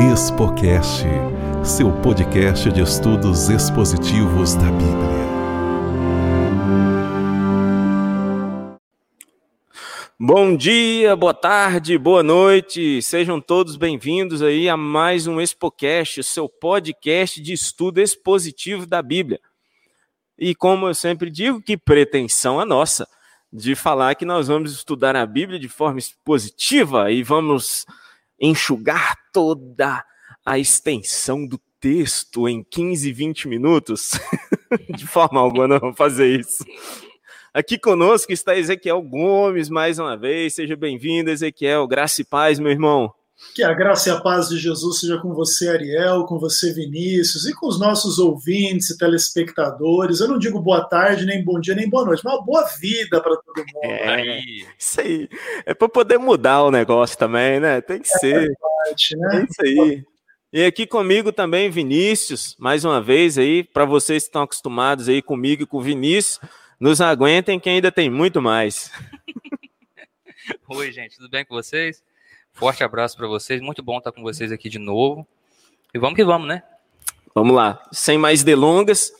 Expocast, 0.00 1.04
seu 1.64 1.92
podcast 2.02 2.68
de 2.72 2.80
estudos 2.80 3.48
expositivos 3.48 4.54
da 4.56 4.64
Bíblia. 4.64 5.24
Bom 10.18 10.56
dia, 10.56 11.14
boa 11.14 11.32
tarde, 11.32 11.96
boa 11.96 12.24
noite. 12.24 13.00
Sejam 13.02 13.40
todos 13.40 13.76
bem-vindos 13.76 14.42
aí 14.42 14.68
a 14.68 14.76
mais 14.76 15.28
um 15.28 15.40
Expocast, 15.40 16.24
seu 16.24 16.48
podcast 16.48 17.40
de 17.40 17.52
estudo 17.52 18.00
expositivo 18.00 18.86
da 18.86 19.00
Bíblia. 19.00 19.40
E 20.36 20.56
como 20.56 20.88
eu 20.88 20.94
sempre 20.94 21.30
digo, 21.30 21.62
que 21.62 21.76
pretensão 21.76 22.58
a 22.58 22.66
nossa 22.66 23.06
de 23.52 23.76
falar 23.76 24.16
que 24.16 24.24
nós 24.24 24.48
vamos 24.48 24.72
estudar 24.72 25.14
a 25.14 25.24
Bíblia 25.24 25.60
de 25.60 25.68
forma 25.68 26.00
expositiva 26.00 27.12
e 27.12 27.22
vamos 27.22 27.86
enxugar 28.44 29.16
toda 29.32 30.04
a 30.44 30.58
extensão 30.58 31.46
do 31.46 31.58
texto 31.80 32.48
em 32.48 32.62
15, 32.62 33.12
20 33.12 33.48
minutos. 33.48 34.18
de 34.94 35.06
forma 35.06 35.40
alguma 35.40 35.68
não 35.68 35.80
vamos 35.80 35.96
fazer 35.96 36.40
isso. 36.40 36.64
Aqui 37.52 37.78
conosco 37.78 38.32
está 38.32 38.56
Ezequiel 38.56 39.00
Gomes 39.00 39.68
mais 39.68 39.98
uma 39.98 40.16
vez. 40.16 40.54
Seja 40.54 40.76
bem-vindo, 40.76 41.30
Ezequiel. 41.30 41.86
Graça 41.86 42.20
e 42.20 42.24
paz, 42.24 42.58
meu 42.58 42.72
irmão. 42.72 43.14
Que 43.52 43.62
a 43.62 43.72
graça 43.72 44.08
e 44.08 44.12
a 44.12 44.20
paz 44.20 44.48
de 44.48 44.58
Jesus 44.58 45.00
seja 45.00 45.18
com 45.18 45.32
você, 45.32 45.68
Ariel, 45.68 46.24
com 46.24 46.38
você, 46.38 46.72
Vinícius, 46.72 47.46
e 47.46 47.54
com 47.54 47.66
os 47.66 47.78
nossos 47.78 48.18
ouvintes 48.18 48.90
e 48.90 48.98
telespectadores. 48.98 50.20
Eu 50.20 50.28
não 50.28 50.38
digo 50.38 50.60
boa 50.60 50.84
tarde, 50.84 51.26
nem 51.26 51.42
bom 51.44 51.60
dia, 51.60 51.74
nem 51.74 51.88
boa 51.88 52.04
noite, 52.04 52.22
mas 52.24 52.34
uma 52.34 52.44
boa 52.44 52.64
vida 52.80 53.20
para 53.20 53.36
todo 53.36 53.58
mundo. 53.58 53.84
É, 53.84 54.38
isso 54.78 55.00
aí. 55.00 55.28
É 55.66 55.74
para 55.74 55.88
poder 55.88 56.18
mudar 56.18 56.62
o 56.62 56.70
negócio 56.70 57.16
também, 57.16 57.60
né? 57.60 57.80
Tem 57.80 58.00
que 58.00 58.12
é 58.12 58.18
ser. 58.18 58.52
Parte, 58.84 59.16
né? 59.16 59.40
É 59.40 59.44
isso 59.44 59.62
aí. 59.62 60.04
E 60.52 60.64
aqui 60.64 60.86
comigo 60.86 61.32
também, 61.32 61.68
Vinícius, 61.68 62.56
mais 62.60 62.84
uma 62.84 63.02
vez 63.02 63.36
aí, 63.36 63.64
para 63.64 63.84
vocês 63.84 64.22
que 64.22 64.28
estão 64.28 64.42
acostumados 64.42 65.08
aí 65.08 65.20
comigo 65.20 65.64
e 65.64 65.66
com 65.66 65.78
o 65.78 65.82
Vinícius, 65.82 66.38
nos 66.78 67.00
aguentem 67.00 67.58
que 67.58 67.68
ainda 67.68 67.90
tem 67.90 68.08
muito 68.08 68.40
mais. 68.40 68.92
Oi, 70.68 70.92
gente, 70.92 71.16
tudo 71.16 71.28
bem 71.28 71.44
com 71.44 71.54
vocês? 71.54 72.04
Forte 72.54 72.84
abraço 72.84 73.16
para 73.16 73.26
vocês, 73.26 73.60
muito 73.60 73.82
bom 73.82 73.98
estar 73.98 74.12
com 74.12 74.22
vocês 74.22 74.52
aqui 74.52 74.68
de 74.68 74.78
novo. 74.78 75.26
E 75.92 75.98
vamos 75.98 76.14
que 76.14 76.24
vamos, 76.24 76.46
né? 76.46 76.62
Vamos 77.34 77.54
lá, 77.54 77.84
sem 77.90 78.16
mais 78.16 78.44
delongas. 78.44 79.12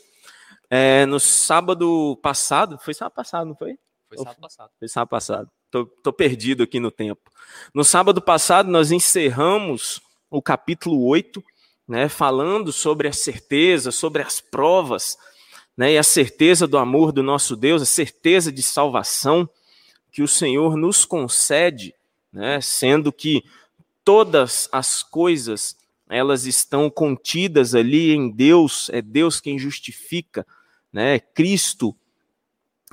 É, 0.69 1.05
no 1.05 1.19
sábado 1.19 2.17
passado, 2.23 2.79
foi 2.79 2.93
sábado 2.93 3.13
passado, 3.13 3.47
não 3.47 3.55
foi? 3.55 3.77
Foi 4.07 4.17
sábado 4.17 4.39
passado. 4.39 4.69
Foi 4.79 4.87
sábado 4.87 5.09
passado. 5.09 5.51
Tô, 5.69 5.85
tô 5.85 6.13
perdido 6.13 6.63
aqui 6.63 6.79
no 6.79 6.89
tempo. 6.89 7.29
No 7.73 7.83
sábado 7.83 8.21
passado, 8.21 8.71
nós 8.71 8.89
encerramos 8.89 10.01
o 10.29 10.41
capítulo 10.41 11.05
8, 11.05 11.43
né, 11.85 12.07
falando 12.07 12.71
sobre 12.71 13.09
a 13.09 13.13
certeza, 13.13 13.91
sobre 13.91 14.21
as 14.21 14.39
provas, 14.39 15.17
né, 15.75 15.91
e 15.91 15.97
a 15.97 16.03
certeza 16.03 16.65
do 16.65 16.77
amor 16.77 17.11
do 17.11 17.21
nosso 17.21 17.53
Deus, 17.53 17.81
a 17.81 17.85
certeza 17.85 18.49
de 18.49 18.63
salvação 18.63 19.47
que 20.09 20.23
o 20.23 20.27
Senhor 20.27 20.77
nos 20.77 21.03
concede 21.03 21.93
né? 22.35 22.59
sendo 22.59 23.13
que 23.13 23.43
todas 24.03 24.67
as 24.71 25.01
coisas 25.01 25.77
elas 26.07 26.45
estão 26.45 26.89
contidas 26.89 27.73
ali 27.73 28.13
em 28.13 28.29
Deus, 28.29 28.89
é 28.91 29.01
Deus 29.01 29.39
quem 29.39 29.57
justifica, 29.57 30.45
né? 30.93 31.19
Cristo, 31.19 31.95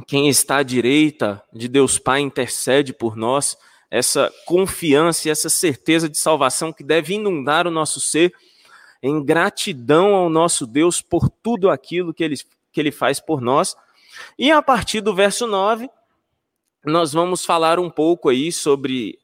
quem 0.07 0.31
está 0.31 0.59
à 0.59 0.63
direita 0.63 1.43
de 1.53 1.69
Deus 1.69 1.98
Pai, 1.98 2.20
intercede 2.20 2.95
por 2.95 3.15
nós. 3.15 3.59
Essa 3.91 4.33
confiança 4.47 5.29
e 5.29 5.31
essa 5.31 5.51
certeza 5.51 6.09
de 6.09 6.17
salvação 6.17 6.73
que 6.73 6.83
deve 6.83 7.15
inundar 7.15 7.67
o 7.67 7.70
nosso 7.70 8.01
ser 8.01 8.33
em 9.03 9.23
gratidão 9.23 10.15
ao 10.15 10.31
nosso 10.31 10.67
Deus 10.67 11.03
por 11.03 11.29
tudo 11.29 11.69
aquilo 11.69 12.15
que 12.15 12.25
ele, 12.25 12.37
que 12.73 12.81
ele 12.81 12.91
faz 12.91 13.20
por 13.20 13.42
nós. 13.42 13.77
E 14.39 14.51
a 14.51 14.63
partir 14.63 15.03
do 15.03 15.14
verso 15.14 15.47
9, 15.47 15.91
nós 16.85 17.13
vamos 17.13 17.45
falar 17.45 17.79
um 17.79 17.91
pouco 17.91 18.30
aí 18.30 18.51
sobre 18.51 19.19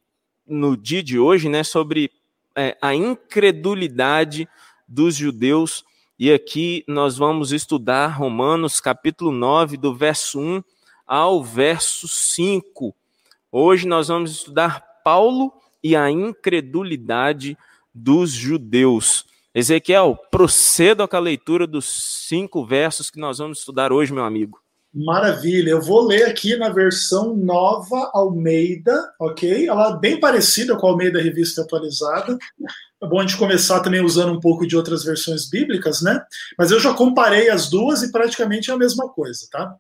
no 0.49 0.77
dia 0.77 1.03
de 1.03 1.19
hoje, 1.19 1.49
né, 1.49 1.63
sobre 1.63 2.11
é, 2.57 2.77
a 2.81 2.95
incredulidade 2.95 4.49
dos 4.87 5.15
judeus. 5.15 5.85
E 6.19 6.33
aqui 6.33 6.85
nós 6.89 7.17
vamos 7.17 7.53
estudar 7.53 8.09
Romanos 8.09 8.81
capítulo 8.81 9.31
9, 9.31 9.77
do 9.77 9.95
verso 9.95 10.41
1 10.41 10.63
ao 11.07 11.45
verso 11.45 12.09
5. 12.09 12.95
Hoje 13.53 13.87
nós 13.87 14.09
vamos 14.09 14.33
estudar 14.33 14.81
Paulo 15.05 15.53
e 15.83 15.95
a 15.95 16.11
incredulidade 16.11 17.57
dos 17.95 18.31
judeus. 18.33 19.27
Ezequiel, 19.55 20.17
proceda 20.31 21.09
com 21.09 21.17
a 21.17 21.21
leitura 21.21 21.67
dos 21.67 21.87
cinco 22.27 22.65
versos 22.65 23.11
que 23.11 23.19
nós 23.19 23.39
vamos 23.39 23.61
estudar 23.61 23.93
hoje, 23.93 24.13
meu 24.13 24.25
amigo. 24.25 24.61
Maravilha, 25.01 25.71
eu 25.71 25.81
vou 25.81 26.05
ler 26.05 26.25
aqui 26.25 26.57
na 26.57 26.71
versão 26.71 27.33
nova 27.37 28.11
Almeida, 28.13 29.15
ok? 29.21 29.69
Ela 29.69 29.93
é 29.93 29.97
bem 29.97 30.19
parecida 30.19 30.77
com 30.77 30.89
a 30.89 30.91
Almeida 30.91 31.23
Revista 31.23 31.63
Atualizada. 31.63 32.37
É 33.01 33.07
bom 33.07 33.21
a 33.21 33.23
gente 33.23 33.37
começar 33.37 33.79
também 33.79 34.05
usando 34.05 34.33
um 34.33 34.41
pouco 34.41 34.67
de 34.67 34.77
outras 34.77 35.05
versões 35.05 35.49
bíblicas, 35.49 36.03
né? 36.03 36.21
Mas 36.59 36.73
eu 36.73 36.81
já 36.81 36.93
comparei 36.93 37.49
as 37.49 37.71
duas 37.71 38.03
e 38.03 38.11
praticamente 38.11 38.73
é 38.73 38.75
a 38.75 38.77
mesma 38.77 39.09
coisa, 39.09 39.47
tá? 39.53 39.77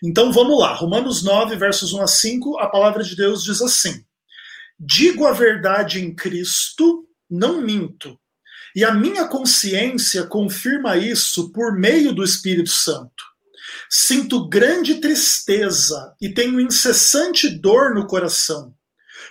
Então 0.00 0.32
vamos 0.32 0.60
lá, 0.60 0.72
Romanos 0.74 1.24
9, 1.24 1.56
versos 1.56 1.92
1 1.92 2.00
a 2.00 2.06
5, 2.06 2.58
a 2.60 2.68
palavra 2.68 3.02
de 3.02 3.16
Deus 3.16 3.42
diz 3.42 3.60
assim: 3.60 4.04
Digo 4.78 5.26
a 5.26 5.32
verdade 5.32 6.00
em 6.00 6.14
Cristo, 6.14 7.04
não 7.28 7.60
minto, 7.60 8.16
e 8.76 8.84
a 8.84 8.94
minha 8.94 9.26
consciência 9.26 10.24
confirma 10.24 10.96
isso 10.96 11.50
por 11.50 11.76
meio 11.76 12.14
do 12.14 12.22
Espírito 12.22 12.70
Santo. 12.70 13.33
Sinto 13.90 14.48
grande 14.48 15.00
tristeza 15.00 16.14
e 16.20 16.28
tenho 16.28 16.60
incessante 16.60 17.48
dor 17.48 17.94
no 17.94 18.06
coração, 18.06 18.74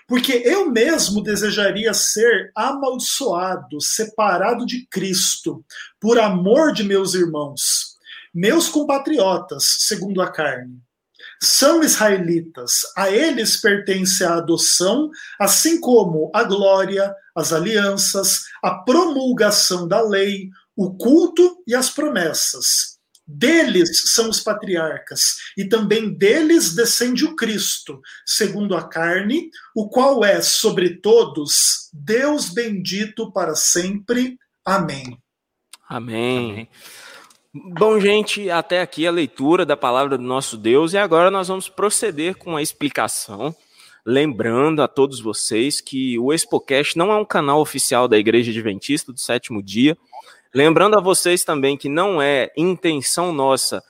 porque 0.08 0.42
eu 0.46 0.70
mesmo 0.70 1.22
desejaria 1.22 1.94
ser 1.94 2.52
amaldiçoado, 2.56 3.82
separado 3.82 4.66
de 4.66 4.88
Cristo, 4.88 5.64
por 6.00 6.20
amor 6.20 6.74
de 6.74 6.84
meus 6.84 7.14
irmãos, 7.14 7.98
meus 8.34 8.70
compatriotas, 8.70 9.64
segundo 9.80 10.22
a 10.22 10.32
carne. 10.32 10.82
São 11.42 11.84
israelitas, 11.84 12.82
a 12.96 13.12
eles 13.12 13.58
pertence 13.58 14.24
a 14.24 14.36
adoção, 14.36 15.10
assim 15.40 15.80
como 15.80 16.32
a 16.34 16.44
glória, 16.44 17.14
as 17.36 17.52
alianças, 17.52 18.44
a 18.64 18.76
promulgação 18.76 19.88
da 19.88 20.02
lei, 20.02 20.50
o 20.76 20.96
culto 20.96 21.62
e 21.68 21.76
as 21.76 21.90
promessas 21.90 22.93
deles 23.26 24.12
são 24.14 24.30
os 24.30 24.40
patriarcas, 24.40 25.38
e 25.58 25.66
também 25.66 26.14
deles 26.14 26.76
descende 26.76 27.26
o 27.26 27.36
Cristo, 27.36 28.02
segundo 28.26 28.76
a 28.76 28.88
carne, 28.88 29.50
o 29.76 29.90
qual 29.90 30.24
é 30.24 30.42
sobre 30.42 30.98
todos 30.98 31.90
Deus 31.94 32.50
bendito 32.50 33.32
para 33.32 33.56
sempre. 33.56 34.38
Amém. 34.66 35.18
Amém. 35.88 36.52
Amém. 36.52 36.70
Bom, 37.54 38.00
gente, 38.00 38.50
até 38.50 38.82
aqui 38.82 39.06
a 39.06 39.12
leitura 39.12 39.64
da 39.64 39.78
palavra 39.78 40.18
do 40.18 40.24
nosso 40.24 40.58
Deus, 40.58 40.94
e 40.94 40.98
agora 40.98 41.30
nós 41.30 41.50
vamos 41.50 41.70
proceder 41.70 42.36
com 42.36 42.58
a 42.58 42.64
explicação. 42.64 43.56
Lembrando 44.04 44.82
a 44.82 44.88
todos 44.88 45.22
vocês 45.22 45.80
que 45.80 46.18
o 46.18 46.34
Expocast 46.34 46.98
não 46.98 47.12
é 47.12 47.16
um 47.16 47.24
canal 47.24 47.62
oficial 47.62 48.08
da 48.08 48.18
Igreja 48.18 48.50
Adventista 48.50 49.14
do 49.14 49.20
Sétimo 49.20 49.62
Dia, 49.62 49.96
Lembrando 50.54 50.96
a 50.96 51.02
vocês 51.02 51.44
também 51.44 51.76
que 51.76 51.90
não 51.90 52.22
é 52.22 52.52
intenção 52.56 53.34
nossa 53.34 53.84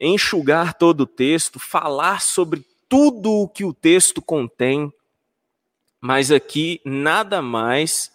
enxugar 0.00 0.74
todo 0.74 1.02
o 1.02 1.06
texto, 1.06 1.60
falar 1.60 2.20
sobre 2.20 2.66
tudo 2.88 3.30
o 3.30 3.48
que 3.48 3.64
o 3.64 3.72
texto 3.72 4.20
contém, 4.20 4.92
mas 6.00 6.32
aqui 6.32 6.80
nada 6.84 7.40
mais 7.40 8.10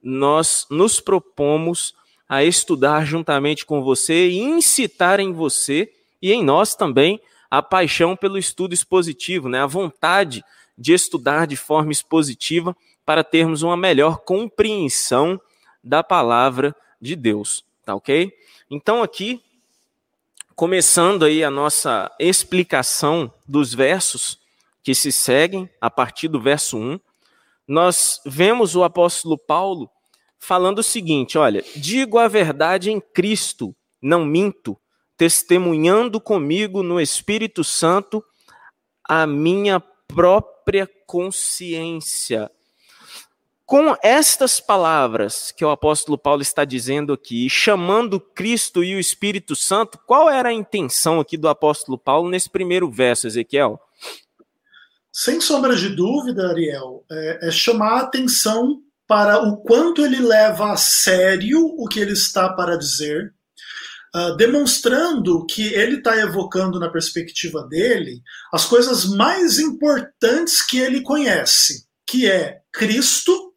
nós 0.00 0.68
nos 0.70 1.00
propomos 1.00 1.96
a 2.28 2.44
estudar 2.44 3.04
juntamente 3.04 3.66
com 3.66 3.82
você 3.82 4.28
e 4.28 4.38
incitar 4.38 5.18
em 5.18 5.32
você 5.32 5.92
e 6.22 6.32
em 6.32 6.44
nós 6.44 6.76
também 6.76 7.20
a 7.50 7.60
paixão 7.60 8.14
pelo 8.14 8.38
estudo 8.38 8.72
expositivo, 8.72 9.48
né? 9.48 9.60
a 9.62 9.66
vontade 9.66 10.44
de 10.78 10.92
estudar 10.92 11.48
de 11.48 11.56
forma 11.56 11.90
expositiva 11.90 12.76
para 13.04 13.24
termos 13.24 13.62
uma 13.62 13.76
melhor 13.76 14.18
compreensão 14.18 15.40
da 15.82 16.04
palavra 16.04 16.74
de 17.00 17.16
Deus, 17.16 17.64
tá 17.84 17.94
ok? 17.94 18.32
Então 18.70 19.02
aqui, 19.02 19.42
começando 20.54 21.24
aí 21.24 21.44
a 21.44 21.50
nossa 21.50 22.10
explicação 22.18 23.32
dos 23.46 23.74
versos 23.74 24.38
que 24.82 24.94
se 24.94 25.10
seguem 25.10 25.68
a 25.80 25.90
partir 25.90 26.28
do 26.28 26.40
verso 26.40 26.78
1, 26.78 27.00
nós 27.66 28.20
vemos 28.24 28.76
o 28.76 28.84
apóstolo 28.84 29.36
Paulo 29.36 29.90
falando 30.38 30.78
o 30.78 30.84
seguinte: 30.84 31.36
olha, 31.36 31.64
digo 31.74 32.18
a 32.18 32.28
verdade 32.28 32.90
em 32.90 33.00
Cristo, 33.00 33.74
não 34.00 34.24
minto, 34.24 34.78
testemunhando 35.16 36.20
comigo 36.20 36.82
no 36.82 37.00
Espírito 37.00 37.64
Santo 37.64 38.24
a 39.02 39.26
minha 39.26 39.80
própria 39.80 40.88
consciência. 41.06 42.50
Com 43.66 43.96
estas 44.00 44.60
palavras 44.60 45.52
que 45.54 45.64
o 45.64 45.70
apóstolo 45.70 46.16
Paulo 46.16 46.40
está 46.40 46.64
dizendo 46.64 47.12
aqui, 47.12 47.50
chamando 47.50 48.20
Cristo 48.20 48.84
e 48.84 48.94
o 48.94 49.00
Espírito 49.00 49.56
Santo, 49.56 49.98
qual 50.06 50.30
era 50.30 50.50
a 50.50 50.52
intenção 50.52 51.18
aqui 51.18 51.36
do 51.36 51.48
apóstolo 51.48 51.98
Paulo 51.98 52.30
nesse 52.30 52.48
primeiro 52.48 52.88
verso, 52.88 53.26
Ezequiel? 53.26 53.80
Sem 55.12 55.40
sombra 55.40 55.74
de 55.74 55.88
dúvida, 55.88 56.48
Ariel, 56.48 57.04
é, 57.10 57.48
é 57.48 57.50
chamar 57.50 57.94
a 57.94 58.00
atenção 58.02 58.80
para 59.08 59.42
o 59.42 59.56
quanto 59.56 60.04
ele 60.04 60.20
leva 60.20 60.72
a 60.72 60.76
sério 60.76 61.60
o 61.76 61.88
que 61.88 61.98
ele 61.98 62.12
está 62.12 62.52
para 62.52 62.76
dizer, 62.76 63.32
uh, 64.14 64.36
demonstrando 64.36 65.44
que 65.44 65.74
ele 65.74 65.96
está 65.96 66.16
evocando 66.16 66.78
na 66.78 66.88
perspectiva 66.88 67.66
dele 67.66 68.20
as 68.52 68.64
coisas 68.64 69.06
mais 69.06 69.58
importantes 69.58 70.62
que 70.62 70.78
ele 70.78 71.00
conhece, 71.00 71.84
que 72.06 72.30
é 72.30 72.60
Cristo 72.72 73.55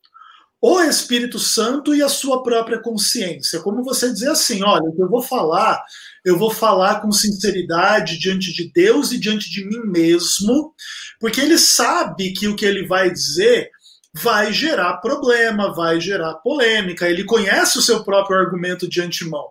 o 0.61 0.81
Espírito 0.81 1.39
Santo 1.39 1.95
e 1.95 2.03
a 2.03 2.09
sua 2.09 2.43
própria 2.43 2.81
consciência. 2.81 3.61
Como 3.61 3.83
você 3.83 4.11
dizer 4.11 4.29
assim, 4.29 4.61
olha, 4.63 4.91
eu 4.97 5.09
vou 5.09 5.21
falar, 5.21 5.81
eu 6.25 6.37
vou 6.37 6.51
falar 6.51 7.01
com 7.01 7.11
sinceridade 7.11 8.19
diante 8.19 8.51
de 8.53 8.69
Deus 8.71 9.11
e 9.11 9.19
diante 9.19 9.49
de 9.49 9.65
mim 9.65 9.79
mesmo, 9.85 10.73
porque 11.19 11.39
ele 11.39 11.57
sabe 11.57 12.33
que 12.33 12.47
o 12.47 12.55
que 12.55 12.65
ele 12.65 12.85
vai 12.85 13.09
dizer 13.09 13.69
vai 14.13 14.51
gerar 14.51 14.97
problema, 14.97 15.73
vai 15.73 16.01
gerar 16.01 16.33
polêmica, 16.35 17.07
ele 17.07 17.23
conhece 17.23 17.77
o 17.77 17.81
seu 17.81 18.03
próprio 18.03 18.37
argumento 18.37 18.87
de 18.87 19.01
antemão. 19.01 19.47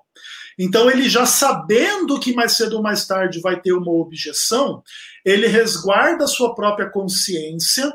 Então, 0.58 0.90
ele 0.90 1.08
já 1.08 1.25
sabendo 1.25 2.19
que 2.19 2.34
mais 2.34 2.56
cedo 2.56 2.76
ou 2.76 2.82
mais 2.82 3.06
tarde 3.06 3.40
vai 3.40 3.60
ter 3.60 3.72
uma 3.72 3.93
objeção, 3.93 4.82
ele 5.25 5.46
resguarda 5.46 6.25
a 6.25 6.28
sua 6.28 6.55
própria 6.55 6.90
consciência 6.90 7.93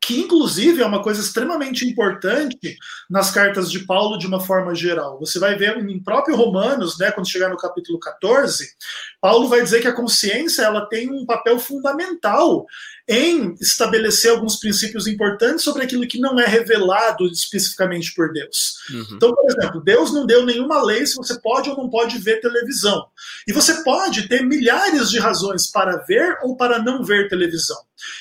que 0.00 0.18
inclusive 0.18 0.80
é 0.80 0.86
uma 0.86 1.02
coisa 1.02 1.20
extremamente 1.20 1.86
importante 1.86 2.78
nas 3.08 3.30
cartas 3.30 3.70
de 3.70 3.80
Paulo 3.80 4.16
de 4.16 4.26
uma 4.26 4.40
forma 4.40 4.74
geral. 4.74 5.18
Você 5.20 5.38
vai 5.38 5.54
ver 5.56 5.76
em 5.76 6.02
próprio 6.02 6.36
Romanos, 6.36 6.98
né, 6.98 7.12
quando 7.12 7.28
chegar 7.28 7.50
no 7.50 7.58
capítulo 7.58 7.98
14, 8.00 8.74
Paulo 9.20 9.48
vai 9.48 9.62
dizer 9.62 9.82
que 9.82 9.88
a 9.88 9.94
consciência 9.94 10.62
ela 10.62 10.86
tem 10.86 11.10
um 11.10 11.26
papel 11.26 11.58
fundamental 11.58 12.64
em 13.10 13.56
estabelecer 13.60 14.30
alguns 14.30 14.60
princípios 14.60 15.08
importantes 15.08 15.64
sobre 15.64 15.82
aquilo 15.82 16.06
que 16.06 16.20
não 16.20 16.38
é 16.38 16.46
revelado 16.46 17.26
especificamente 17.26 18.14
por 18.14 18.32
Deus. 18.32 18.76
Uhum. 18.88 19.16
Então, 19.16 19.34
por 19.34 19.50
exemplo, 19.50 19.82
Deus 19.82 20.12
não 20.12 20.24
deu 20.24 20.46
nenhuma 20.46 20.80
lei 20.80 21.04
se 21.04 21.16
você 21.16 21.36
pode 21.40 21.68
ou 21.68 21.76
não 21.76 21.90
pode 21.90 22.18
ver 22.18 22.40
televisão. 22.40 23.04
E 23.48 23.52
você 23.52 23.82
pode 23.82 24.28
ter 24.28 24.46
milhares 24.46 25.10
de 25.10 25.18
razões 25.18 25.66
para 25.66 25.96
ver 26.04 26.38
ou 26.44 26.56
para 26.56 26.78
não 26.78 27.02
ver 27.02 27.28
televisão. 27.28 27.78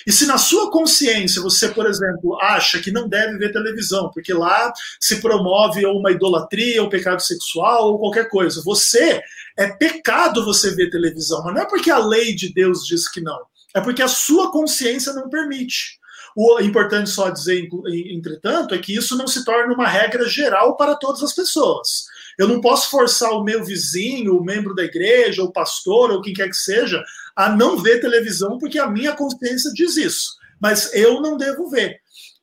E 0.08 0.12
se 0.12 0.26
na 0.26 0.40
sua 0.40 0.72
consciência 0.72 1.40
você, 1.40 1.70
por 1.70 1.86
exemplo, 1.86 2.36
acha 2.42 2.80
que 2.80 2.92
não 2.92 3.08
deve 3.08 3.38
ver 3.38 3.54
televisão, 3.54 4.10
porque 4.12 4.34
lá 4.34 4.74
se 5.00 5.22
promove 5.22 5.86
ou 5.86 6.00
uma 6.00 6.12
idolatria, 6.12 6.82
ou 6.82 6.90
pecado 6.90 7.22
sexual, 7.22 7.92
ou 7.92 8.00
qualquer 8.00 8.28
coisa, 8.28 8.60
você 8.66 9.22
é 9.56 9.68
pecado 9.68 10.44
você 10.44 10.74
ver 10.74 10.90
televisão, 10.90 11.44
mas 11.44 11.54
não 11.54 11.62
é 11.62 11.66
porque 11.66 11.92
a 11.92 12.00
lei 12.00 12.34
de 12.34 12.52
Deus 12.52 12.84
diz 12.88 13.08
que 13.08 13.22
não. 13.22 13.40
É 13.76 13.82
porque 13.82 14.02
a 14.02 14.08
sua 14.08 14.52
consciência 14.52 15.14
não 15.14 15.30
permite. 15.30 16.00
O 16.36 16.60
importante 16.60 17.10
só 17.10 17.30
dizer, 17.30 17.68
entretanto, 18.12 18.74
é 18.74 18.78
que 18.78 18.96
isso 18.96 19.18
não 19.18 19.28
se 19.28 19.44
torna 19.44 19.74
uma 19.74 19.88
regra 19.88 20.28
geral 20.28 20.78
para 20.78 20.96
todas 20.96 21.24
as 21.24 21.34
pessoas. 21.34 22.06
Eu 22.38 22.48
não 22.48 22.62
posso 22.62 22.90
forçar 22.90 23.32
o 23.32 23.44
meu 23.44 23.64
vizinho, 23.64 24.38
o 24.38 24.44
membro 24.44 24.74
da 24.74 24.84
igreja, 24.84 25.44
o 25.44 25.52
pastor, 25.52 26.12
ou 26.12 26.22
quem 26.22 26.34
quer 26.34 26.50
que 26.50 26.56
seja, 26.56 27.04
a 27.36 27.50
não 27.50 27.78
ver 27.78 28.00
televisão, 28.00 28.58
porque 28.58 28.80
a 28.80 28.90
minha 28.90 29.14
consciência 29.14 29.72
diz 29.74 29.98
isso. 29.98 30.38
Mas 30.62 30.94
eu 30.94 31.22
não 31.22 31.36
devo 31.38 31.70
ver. 31.70 32.00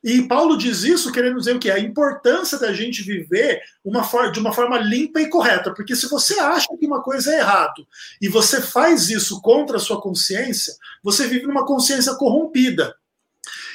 E 0.07 0.25
Paulo 0.25 0.57
diz 0.57 0.83
isso 0.83 1.11
querendo 1.11 1.37
dizer 1.37 1.53
o 1.53 1.59
que? 1.59 1.69
A 1.69 1.77
importância 1.77 2.57
da 2.57 2.71
gente 2.71 3.03
viver 3.03 3.61
uma 3.83 4.01
de 4.31 4.39
uma 4.39 4.53
forma 4.53 4.77
limpa 4.77 5.19
e 5.19 5.29
correta. 5.29 5.73
Porque 5.73 5.97
se 5.97 6.07
você 6.07 6.39
acha 6.39 6.69
que 6.79 6.87
uma 6.87 7.03
coisa 7.03 7.35
é 7.35 7.39
errado 7.39 7.85
e 8.21 8.29
você 8.29 8.61
faz 8.61 9.09
isso 9.09 9.41
contra 9.41 9.75
a 9.75 9.81
sua 9.81 10.01
consciência, 10.01 10.73
você 11.03 11.27
vive 11.27 11.45
numa 11.45 11.65
consciência 11.65 12.15
corrompida. 12.15 12.95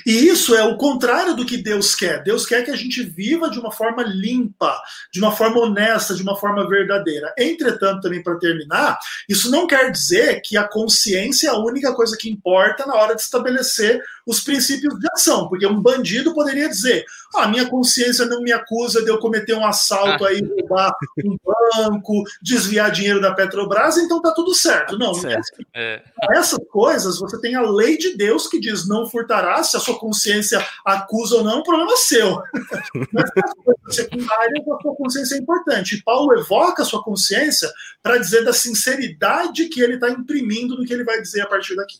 E 0.07 0.29
isso 0.29 0.55
é 0.55 0.63
o 0.65 0.77
contrário 0.77 1.35
do 1.35 1.47
que 1.47 1.57
Deus 1.57 1.95
quer. 1.95 2.23
Deus 2.23 2.47
quer 2.47 2.65
que 2.65 2.71
a 2.71 2.77
gente 2.77 3.03
viva 3.03 3.51
de 3.51 3.59
uma 3.59 3.71
forma 3.71 4.03
limpa, 4.03 4.77
de 5.13 5.21
uma 5.21 5.33
forma 5.33 5.61
honesta, 5.61 6.15
de 6.15 6.23
uma 6.23 6.37
forma 6.37 6.69
verdadeira. 6.69 7.33
Entretanto, 7.39 8.03
também 8.03 8.23
para 8.23 8.39
terminar, 8.39 8.99
isso 9.29 9.51
não 9.51 9.67
quer 9.67 9.91
dizer 9.91 10.41
que 10.43 10.57
a 10.57 10.67
consciência 10.67 11.49
é 11.49 11.51
a 11.51 11.59
única 11.59 11.95
coisa 11.95 12.17
que 12.17 12.31
importa 12.31 12.87
na 12.87 12.95
hora 12.95 13.15
de 13.15 13.23
estabelecer 13.23 14.03
os 14.27 14.41
princípios 14.41 14.99
de 14.99 15.07
ação, 15.13 15.49
porque 15.49 15.67
um 15.67 15.81
bandido 15.81 16.35
poderia 16.35 16.69
dizer: 16.69 17.05
ah, 17.35 17.49
minha 17.49 17.69
consciência 17.69 18.27
não 18.27 18.43
me 18.43 18.53
acusa 18.53 19.03
de 19.03 19.11
eu 19.11 19.19
cometer 19.19 19.55
um 19.55 19.65
assalto 19.65 20.25
aí, 20.25 20.41
roubar 20.41 20.95
um 21.25 21.37
banco, 21.45 22.25
desviar 22.43 22.91
dinheiro 22.91 23.21
da 23.21 23.35
Petrobras, 23.35 23.97
então 23.97 24.21
tá 24.21 24.33
tudo 24.33 24.55
certo. 24.55 24.99
Não, 24.99 25.15
certo. 25.15 25.65
É. 25.75 26.03
essas 26.33 26.61
coisas 26.71 27.19
você 27.19 27.41
tem 27.41 27.55
a 27.55 27.63
lei 27.63 27.97
de 27.97 28.17
Deus 28.17 28.47
que 28.47 28.61
diz 28.61 28.87
não 28.87 29.09
furtará, 29.09 29.63
se 29.63 29.77
a 29.77 29.81
sua 29.81 29.99
consciência 29.99 30.65
acusa 30.85 31.37
ou 31.37 31.45
não, 31.45 31.61
o 31.61 31.63
problema 31.63 31.93
é 31.93 31.97
seu. 31.97 32.43
Mas 33.13 33.31
as 33.43 33.55
coisas 33.55 33.95
secundárias, 33.97 34.69
a 34.69 34.83
sua 34.83 34.95
consciência 34.95 35.35
é 35.35 35.39
importante. 35.39 35.97
E 35.97 36.03
Paulo 36.03 36.33
evoca 36.39 36.83
a 36.83 36.87
sua 36.87 37.03
consciência 37.03 37.71
para 38.03 38.19
dizer 38.19 38.45
da 38.45 38.53
sinceridade 38.53 39.69
que 39.69 39.81
ele 39.81 39.95
está 39.95 40.11
imprimindo 40.11 40.77
no 40.77 40.85
que 40.85 40.93
ele 40.93 41.05
vai 41.05 41.21
dizer 41.21 41.43
a 41.43 41.47
partir 41.47 41.77
daqui. 41.77 41.99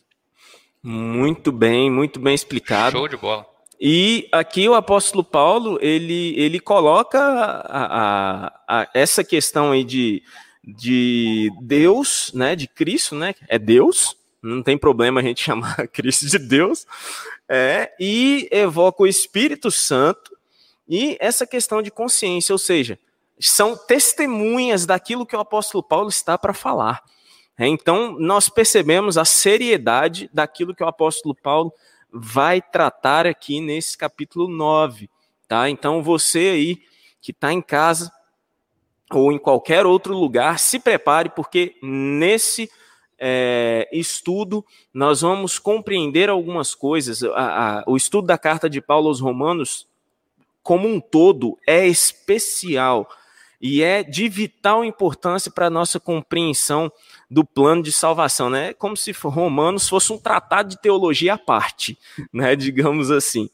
Muito 0.81 1.51
bem, 1.51 1.89
muito 1.89 2.19
bem 2.19 2.35
explicado. 2.35 2.97
Show 2.97 3.07
de 3.07 3.15
bola. 3.15 3.52
E 3.79 4.27
aqui 4.31 4.67
o 4.69 4.75
apóstolo 4.75 5.23
Paulo, 5.23 5.77
ele, 5.81 6.33
ele 6.37 6.59
coloca 6.59 7.19
a, 7.19 8.47
a, 8.47 8.81
a, 8.81 8.89
essa 8.93 9.23
questão 9.23 9.71
aí 9.71 9.83
de, 9.83 10.23
de 10.63 11.51
Deus, 11.61 12.31
né, 12.33 12.55
de 12.55 12.67
Cristo, 12.67 13.15
né, 13.15 13.35
é 13.47 13.59
Deus, 13.59 14.15
não 14.41 14.61
tem 14.61 14.77
problema 14.77 15.19
a 15.19 15.23
gente 15.23 15.41
chamar 15.43 15.87
Cristo 15.87 16.27
de 16.27 16.37
Deus, 16.37 16.85
é, 17.49 17.91
e 17.99 18.47
evoca 18.51 19.03
o 19.03 19.07
Espírito 19.07 19.69
Santo 19.69 20.31
e 20.87 21.17
essa 21.19 21.45
questão 21.45 21.81
de 21.81 21.91
consciência, 21.91 22.53
ou 22.53 22.59
seja, 22.59 22.99
são 23.39 23.75
testemunhas 23.75 24.85
daquilo 24.85 25.25
que 25.25 25.35
o 25.35 25.39
apóstolo 25.39 25.83
Paulo 25.83 26.09
está 26.09 26.37
para 26.37 26.53
falar. 26.53 27.03
É, 27.57 27.67
então, 27.67 28.17
nós 28.19 28.49
percebemos 28.49 29.17
a 29.17 29.25
seriedade 29.25 30.29
daquilo 30.33 30.73
que 30.75 30.83
o 30.83 30.87
apóstolo 30.87 31.35
Paulo 31.35 31.73
vai 32.13 32.61
tratar 32.61 33.25
aqui 33.25 33.59
nesse 33.59 33.97
capítulo 33.97 34.47
9. 34.47 35.09
Tá? 35.47 35.69
Então, 35.69 36.03
você 36.03 36.49
aí 36.49 36.81
que 37.19 37.31
está 37.31 37.51
em 37.51 37.61
casa 37.61 38.11
ou 39.11 39.31
em 39.31 39.37
qualquer 39.37 39.85
outro 39.85 40.15
lugar, 40.15 40.59
se 40.59 40.79
prepare, 40.79 41.29
porque 41.29 41.75
nesse 41.81 42.69
é, 43.19 43.87
estudo 43.91 44.65
nós 44.93 45.21
vamos 45.21 45.59
compreender 45.59 46.29
algumas 46.29 46.75
coisas. 46.75 47.23
A, 47.23 47.79
a, 47.79 47.83
o 47.87 47.95
estudo 47.95 48.27
da 48.27 48.37
carta 48.37 48.69
de 48.69 48.81
Paulo 48.81 49.07
aos 49.07 49.19
Romanos, 49.19 49.87
como 50.61 50.87
um 50.87 50.99
todo, 50.99 51.57
é 51.67 51.87
especial 51.87 53.09
e 53.61 53.81
é 53.81 54.03
de 54.03 54.27
vital 54.27 54.83
importância 54.83 55.49
para 55.49 55.67
a 55.67 55.69
nossa 55.69 55.99
compreensão 55.99 56.91
do 57.29 57.43
plano 57.43 57.81
de 57.81 57.91
salvação, 57.91 58.49
né? 58.49 58.73
Como 58.73 58.95
se 58.95 59.11
Romanos 59.11 59.89
fosse 59.89 60.11
um 60.13 60.17
tratado 60.17 60.69
de 60.69 60.81
teologia 60.81 61.33
à 61.33 61.37
parte, 61.37 61.97
né? 62.31 62.55
Digamos 62.55 63.11
assim. 63.11 63.49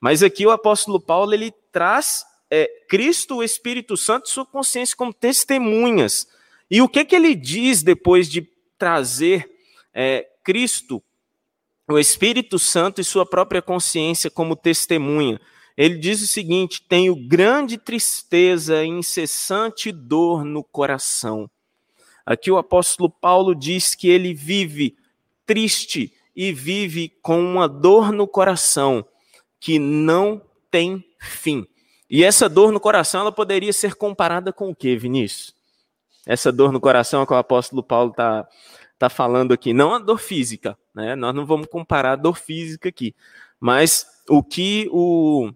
Mas 0.00 0.22
aqui 0.22 0.46
o 0.46 0.50
apóstolo 0.50 1.00
Paulo 1.00 1.32
ele 1.32 1.52
traz 1.70 2.24
é, 2.50 2.70
Cristo, 2.88 3.36
o 3.36 3.42
Espírito 3.42 3.96
Santo, 3.96 4.28
sua 4.28 4.44
consciência 4.44 4.96
como 4.96 5.12
testemunhas. 5.12 6.26
E 6.70 6.82
o 6.82 6.88
que 6.88 7.04
que 7.04 7.16
ele 7.16 7.34
diz 7.34 7.82
depois 7.82 8.28
de 8.28 8.48
trazer 8.78 9.50
é, 9.94 10.26
Cristo, 10.44 11.02
o 11.88 11.98
Espírito 11.98 12.58
Santo 12.58 13.00
e 13.00 13.04
sua 13.04 13.24
própria 13.24 13.62
consciência 13.62 14.30
como 14.30 14.56
testemunha? 14.56 15.40
Ele 15.76 15.96
diz 15.96 16.22
o 16.22 16.26
seguinte: 16.26 16.82
tenho 16.86 17.16
grande 17.16 17.78
tristeza 17.78 18.84
e 18.84 18.88
incessante 18.88 19.90
dor 19.90 20.44
no 20.44 20.62
coração. 20.62 21.50
Aqui 22.24 22.50
o 22.50 22.58
apóstolo 22.58 23.10
Paulo 23.10 23.54
diz 23.54 23.94
que 23.94 24.08
ele 24.08 24.32
vive 24.32 24.96
triste 25.46 26.12
e 26.34 26.52
vive 26.52 27.08
com 27.20 27.40
uma 27.40 27.68
dor 27.68 28.12
no 28.12 28.26
coração 28.26 29.04
que 29.60 29.78
não 29.78 30.40
tem 30.70 31.04
fim. 31.20 31.66
E 32.08 32.24
essa 32.24 32.48
dor 32.48 32.72
no 32.72 32.80
coração 32.80 33.22
ela 33.22 33.32
poderia 33.32 33.72
ser 33.72 33.94
comparada 33.94 34.52
com 34.52 34.70
o 34.70 34.74
que, 34.74 34.96
Vinícius? 34.96 35.54
Essa 36.26 36.52
dor 36.52 36.72
no 36.72 36.80
coração 36.80 37.26
que 37.26 37.32
o 37.32 37.36
apóstolo 37.36 37.82
Paulo 37.82 38.10
está 38.10 38.46
tá 38.98 39.08
falando 39.08 39.52
aqui, 39.52 39.72
não 39.72 39.94
a 39.94 39.98
dor 39.98 40.18
física, 40.18 40.78
né? 40.94 41.16
Nós 41.16 41.34
não 41.34 41.44
vamos 41.44 41.66
comparar 41.66 42.12
a 42.12 42.16
dor 42.16 42.36
física 42.38 42.88
aqui, 42.88 43.14
mas 43.58 44.06
o 44.28 44.42
que 44.42 44.88
o 44.92 45.50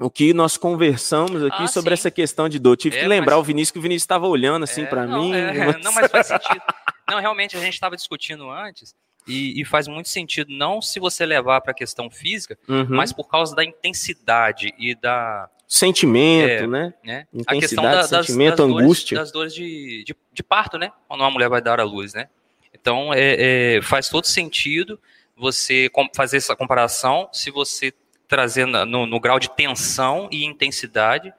o 0.00 0.10
que 0.10 0.34
nós 0.34 0.56
conversamos 0.56 1.44
aqui 1.44 1.62
ah, 1.62 1.68
sobre 1.68 1.90
sim. 1.90 2.00
essa 2.00 2.10
questão 2.10 2.48
de 2.48 2.58
dor. 2.58 2.76
Tive 2.76 2.96
é, 2.96 3.00
que 3.00 3.06
lembrar 3.06 3.36
mas... 3.36 3.42
o 3.42 3.44
Vinícius 3.44 3.70
que 3.70 3.78
o 3.78 3.82
Vinícius 3.82 4.02
estava 4.02 4.26
olhando 4.26 4.64
assim 4.64 4.82
é, 4.82 4.86
para 4.86 5.06
mim. 5.06 5.32
É, 5.32 5.66
mas... 5.66 5.84
Não, 5.84 5.92
mas 5.92 6.10
faz 6.10 6.26
sentido. 6.26 6.62
Não, 7.08 7.20
realmente 7.20 7.56
a 7.56 7.60
gente 7.60 7.74
estava 7.74 7.94
discutindo 7.96 8.50
antes 8.50 8.94
E, 9.26 9.60
e, 9.60 9.64
faz 9.64 9.86
muito 9.86 10.08
sentido, 10.08 10.48
não 10.50 10.82
se 10.82 10.98
você 10.98 11.24
levar 11.24 11.60
para 11.60 11.70
a 11.70 11.74
questão 11.74 12.10
física, 12.10 12.58
Uhum. 12.68 12.86
mas 12.90 13.12
por 13.12 13.28
causa 13.28 13.54
da 13.54 13.64
intensidade 13.64 14.74
e 14.78 14.94
da. 14.94 15.48
Sentimento, 15.66 16.64
É, 16.64 16.66
né? 16.66 16.94
Né, 17.02 17.26
Intensidade, 17.32 18.08
sentimento, 18.08 18.56
dores, 18.56 18.84
angústia. 18.84 19.16
das 19.16 19.32
dores 19.32 19.54
de, 19.54 20.04
de, 20.04 20.14
de 20.32 20.42
parto, 20.42 20.76
né? 20.76 20.92
Quando 21.08 21.20
uma 21.20 21.30
mulher 21.30 21.48
vai 21.48 21.62
dar 21.62 21.80
à 21.80 21.84
luz, 21.84 22.12
né? 22.12 22.28
Então, 22.72 23.14
é, 23.14 23.76
é, 23.76 23.82
faz 23.82 24.10
todo 24.10 24.26
sentido 24.26 25.00
você 25.36 25.90
fazer 26.14 26.36
essa 26.36 26.54
comparação 26.54 27.28
se 27.32 27.50
você 27.50 27.92
trazer 28.28 28.66
na- 28.66 28.84
no, 28.84 29.06
no 29.06 29.20
grau 29.20 29.38
de 29.38 29.50
tensão 29.50 30.28
e 30.30 30.44
intensidade 30.44 31.32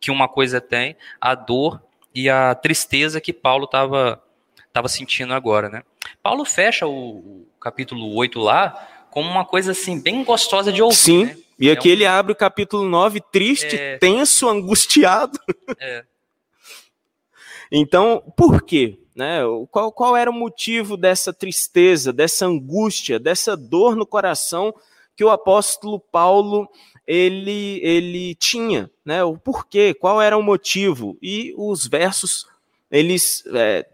que 0.00 0.10
uma 0.10 0.28
coisa 0.28 0.60
tem, 0.60 0.96
a 1.20 1.34
dor 1.34 1.80
e 2.14 2.28
a 2.28 2.54
tristeza 2.54 3.20
que 3.20 3.32
Paulo 3.32 3.64
estava 3.64 4.22
tava 4.72 4.88
sentindo 4.88 5.32
agora, 5.34 5.68
né? 5.68 5.82
Paulo 6.22 6.44
fecha 6.44 6.86
o, 6.86 7.18
o 7.18 7.46
capítulo 7.60 8.14
8 8.16 8.40
lá 8.40 8.88
como 9.10 9.28
uma 9.30 9.44
coisa 9.44 9.72
assim 9.72 10.00
bem 10.00 10.24
gostosa 10.24 10.72
de 10.72 10.82
ouvir, 10.82 10.96
Sim. 10.96 11.24
né? 11.26 11.36
E 11.60 11.68
É 11.68 11.72
aqui 11.72 11.88
um- 11.88 11.92
ele 11.92 12.06
abre 12.06 12.32
o 12.32 12.36
capítulo 12.36 12.82
9, 12.88 13.20
triste, 13.30 13.76
É. 13.76 13.98
tenso, 13.98 14.48
angustiado. 14.48 15.38
É. 15.78 16.04
Então, 17.70 18.22
por 18.36 18.62
quê? 18.62 18.98
Né? 19.14 19.40
Qual, 19.70 19.90
qual 19.92 20.16
era 20.16 20.30
o 20.30 20.34
motivo 20.34 20.96
dessa 20.96 21.32
tristeza, 21.32 22.12
dessa 22.12 22.46
angústia, 22.46 23.18
dessa 23.18 23.56
dor 23.56 23.96
no 23.96 24.06
coração 24.06 24.74
que 25.16 25.24
o 25.24 25.30
apóstolo 25.30 25.98
Paulo 25.98 26.68
ele, 27.06 27.80
ele 27.82 28.34
tinha? 28.34 28.90
Né? 29.04 29.22
O 29.24 29.36
porquê? 29.36 29.94
Qual 29.94 30.20
era 30.20 30.36
o 30.36 30.42
motivo? 30.42 31.16
E 31.20 31.54
os 31.56 31.86
versos, 31.86 32.46
eles, 32.90 33.44
é, 33.54 33.86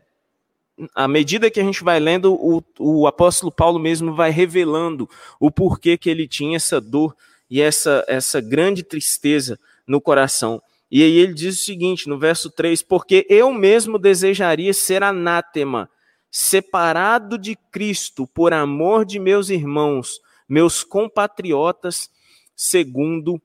à 0.94 1.08
medida 1.08 1.50
que 1.50 1.60
a 1.60 1.64
gente 1.64 1.82
vai 1.82 1.98
lendo, 1.98 2.34
o, 2.34 2.62
o 2.78 3.06
apóstolo 3.06 3.50
Paulo 3.50 3.78
mesmo 3.78 4.14
vai 4.14 4.30
revelando 4.30 5.08
o 5.40 5.50
porquê 5.50 5.96
que 5.96 6.10
ele 6.10 6.28
tinha 6.28 6.56
essa 6.56 6.80
dor 6.80 7.16
e 7.50 7.60
essa, 7.60 8.04
essa 8.06 8.40
grande 8.40 8.82
tristeza 8.82 9.58
no 9.86 10.00
coração. 10.00 10.62
E 10.90 11.02
aí 11.02 11.18
ele 11.18 11.34
diz 11.34 11.60
o 11.60 11.64
seguinte, 11.64 12.08
no 12.08 12.18
verso 12.18 12.50
3: 12.50 12.82
Porque 12.82 13.26
eu 13.28 13.52
mesmo 13.52 13.98
desejaria 13.98 14.72
ser 14.72 15.02
anátema, 15.02 15.90
separado 16.30 17.38
de 17.38 17.56
Cristo, 17.70 18.26
por 18.26 18.52
amor 18.52 19.04
de 19.04 19.18
meus 19.18 19.50
irmãos, 19.50 20.20
meus 20.48 20.82
compatriotas, 20.82 22.10
segundo 22.56 23.40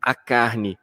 a 0.00 0.14
carne. 0.14 0.78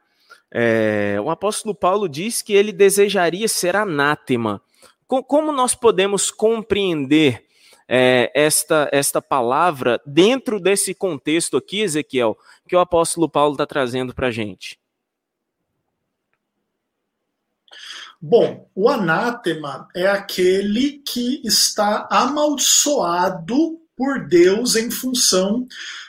É, 0.50 1.18
o 1.20 1.30
apóstolo 1.30 1.74
Paulo 1.74 2.08
diz 2.08 2.40
que 2.40 2.52
ele 2.52 2.72
desejaria 2.72 3.48
ser 3.48 3.74
anátema. 3.74 4.62
Co- 5.06 5.24
Como 5.24 5.50
nós 5.50 5.74
podemos 5.74 6.30
compreender 6.30 7.44
é, 7.88 8.30
esta, 8.34 8.88
esta 8.92 9.20
palavra 9.20 10.00
dentro 10.06 10.60
desse 10.60 10.94
contexto 10.94 11.56
aqui, 11.56 11.80
Ezequiel, 11.80 12.38
que 12.68 12.76
o 12.76 12.80
apóstolo 12.80 13.28
Paulo 13.28 13.52
está 13.54 13.66
trazendo 13.66 14.14
para 14.14 14.28
a 14.28 14.30
gente? 14.30 14.78
Bom, 18.20 18.70
o 18.74 18.88
anátema 18.88 19.88
é 19.94 20.06
aquele 20.06 21.02
que 21.06 21.42
está 21.44 22.08
amaldiçoado 22.10 23.80
por 23.96 24.26
Deus 24.26 24.76
em 24.76 24.90
função 24.90 25.66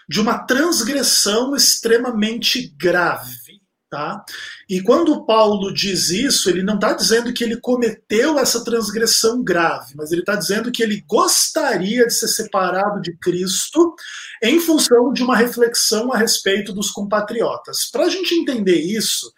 de 0.07 0.19
uma 0.19 0.39
transgressão 0.39 1.55
extremamente 1.55 2.73
grave. 2.77 3.45
Tá? 3.87 4.25
E 4.67 4.81
quando 4.81 5.25
Paulo 5.25 5.71
diz 5.71 6.09
isso, 6.09 6.49
ele 6.49 6.63
não 6.63 6.75
está 6.75 6.91
dizendo 6.91 7.31
que 7.31 7.43
ele 7.43 7.55
cometeu 7.55 8.37
essa 8.37 8.61
transgressão 8.63 9.41
grave, 9.41 9.93
mas 9.95 10.11
ele 10.11 10.21
está 10.21 10.35
dizendo 10.35 10.71
que 10.71 10.83
ele 10.83 11.01
gostaria 11.07 12.05
de 12.05 12.13
ser 12.13 12.27
separado 12.27 12.99
de 12.99 13.15
Cristo 13.17 13.95
em 14.43 14.59
função 14.59 15.13
de 15.13 15.23
uma 15.23 15.37
reflexão 15.37 16.11
a 16.11 16.17
respeito 16.17 16.73
dos 16.73 16.91
compatriotas. 16.91 17.89
Para 17.89 18.05
a 18.05 18.09
gente 18.09 18.35
entender 18.35 18.81
isso, 18.81 19.31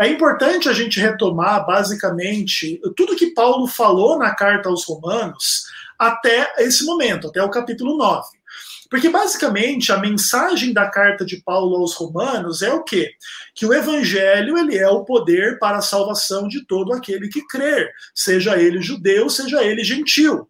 é 0.00 0.08
importante 0.08 0.68
a 0.68 0.72
gente 0.72 0.98
retomar, 0.98 1.64
basicamente, 1.66 2.80
tudo 2.96 3.14
que 3.14 3.34
Paulo 3.34 3.68
falou 3.68 4.18
na 4.18 4.34
carta 4.34 4.70
aos 4.70 4.84
Romanos 4.86 5.64
até 6.00 6.54
esse 6.60 6.82
momento, 6.86 7.28
até 7.28 7.42
o 7.42 7.50
capítulo 7.50 7.94
9. 7.98 8.26
Porque, 8.88 9.10
basicamente, 9.10 9.92
a 9.92 9.98
mensagem 9.98 10.72
da 10.72 10.88
carta 10.88 11.26
de 11.26 11.42
Paulo 11.42 11.76
aos 11.76 11.94
Romanos 11.94 12.62
é 12.62 12.72
o 12.72 12.82
quê? 12.82 13.10
Que 13.54 13.66
o 13.66 13.74
evangelho 13.74 14.56
ele 14.56 14.78
é 14.78 14.88
o 14.88 15.04
poder 15.04 15.58
para 15.58 15.76
a 15.76 15.82
salvação 15.82 16.48
de 16.48 16.64
todo 16.66 16.94
aquele 16.94 17.28
que 17.28 17.46
crer, 17.46 17.90
seja 18.14 18.56
ele 18.56 18.80
judeu, 18.80 19.28
seja 19.28 19.62
ele 19.62 19.84
gentil. 19.84 20.48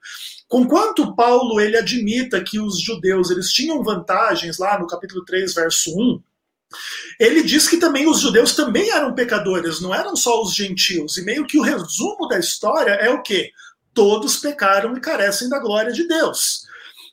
Conquanto 0.49 1.14
Paulo 1.16 1.61
ele 1.61 1.76
admita 1.76 2.42
que 2.42 2.61
os 2.61 2.80
judeus 2.80 3.30
eles 3.30 3.52
tinham 3.52 3.83
vantagens 3.83 4.57
lá 4.57 4.78
no 4.78 4.87
capítulo 4.87 5.25
3, 5.25 5.52
verso 5.52 5.90
1, 5.90 6.23
ele 7.19 7.42
diz 7.42 7.69
que 7.69 7.76
também 7.76 8.09
os 8.09 8.21
judeus 8.21 8.54
também 8.54 8.90
eram 8.90 9.14
pecadores, 9.14 9.80
não 9.80 9.92
eram 9.95 10.14
só 10.14 10.40
os 10.40 10.54
gentios. 10.54 11.19
E 11.19 11.25
meio 11.25 11.45
que 11.45 11.59
o 11.59 11.62
resumo 11.62 12.28
da 12.28 12.38
história 12.38 12.92
é 12.92 13.11
o 13.11 13.23
quê? 13.23 13.50
Todos 13.93 14.37
pecaram 14.37 14.97
e 14.97 15.01
carecem 15.01 15.49
da 15.49 15.59
glória 15.59 15.93
de 15.93 16.07
Deus. 16.07 16.69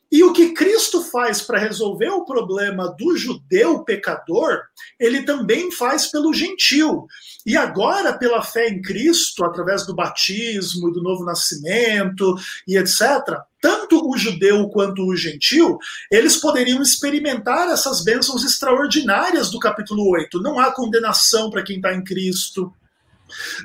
E 0.10 0.24
o 0.24 0.32
que 0.32 0.54
Cristo 0.54 1.04
faz 1.04 1.42
para 1.42 1.60
resolver 1.60 2.10
o 2.10 2.24
problema 2.24 2.88
do 2.98 3.18
judeu 3.18 3.84
pecador, 3.84 4.62
ele 4.98 5.24
também 5.24 5.70
faz 5.70 6.08
pelo 6.08 6.34
gentil. 6.34 7.06
E 7.46 7.58
agora, 7.58 8.18
pela 8.18 8.42
fé 8.42 8.70
em 8.70 8.82
Cristo, 8.82 9.44
através 9.44 9.86
do 9.86 9.94
batismo 9.94 10.90
e 10.90 10.94
do 10.94 11.04
novo 11.04 11.26
nascimento 11.26 12.36
e 12.66 12.78
etc., 12.78 13.38
tanto 13.62 14.10
o 14.10 14.18
judeu 14.18 14.70
quanto 14.70 15.06
o 15.06 15.16
gentil, 15.16 15.78
eles 16.10 16.38
poderiam 16.38 16.82
experimentar 16.82 17.70
essas 17.70 18.02
bênçãos 18.02 18.46
extraordinárias 18.46 19.50
do 19.50 19.60
capítulo 19.60 20.10
8. 20.10 20.42
Não 20.42 20.58
há 20.58 20.72
condenação 20.72 21.50
para 21.50 21.64
quem 21.64 21.78
está 21.78 21.94
em 21.94 22.04
Cristo. 22.04 22.74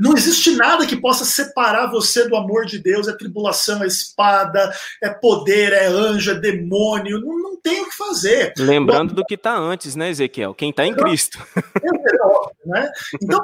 Não 0.01 0.15
existe 0.15 0.55
nada 0.57 0.87
que 0.87 0.97
possa 0.97 1.25
separar 1.25 1.91
você 1.91 2.29
do 2.29 2.37
amor 2.37 2.67
de 2.67 2.79
Deus. 2.79 3.09
É 3.09 3.17
tribulação, 3.17 3.83
é 3.83 3.87
espada, 3.87 4.73
é 5.03 5.11
poder, 5.11 5.73
é 5.73 5.87
anjo, 5.87 6.31
é 6.31 6.35
demônio. 6.35 7.21
Não, 7.21 7.39
não 7.39 7.57
tem 7.61 7.83
o 7.83 7.89
que 7.89 7.97
fazer. 7.97 8.53
Lembrando 8.59 9.15
do 9.15 9.25
que 9.25 9.35
está 9.35 9.57
antes, 9.57 9.95
né, 9.95 10.11
Ezequiel? 10.11 10.55
Quem 10.55 10.71
está 10.71 10.87
em 10.87 10.95
Cristo. 10.95 11.39
É 11.85 12.27
óbvio, 12.27 12.57
né? 12.67 12.91
Então, 13.23 13.41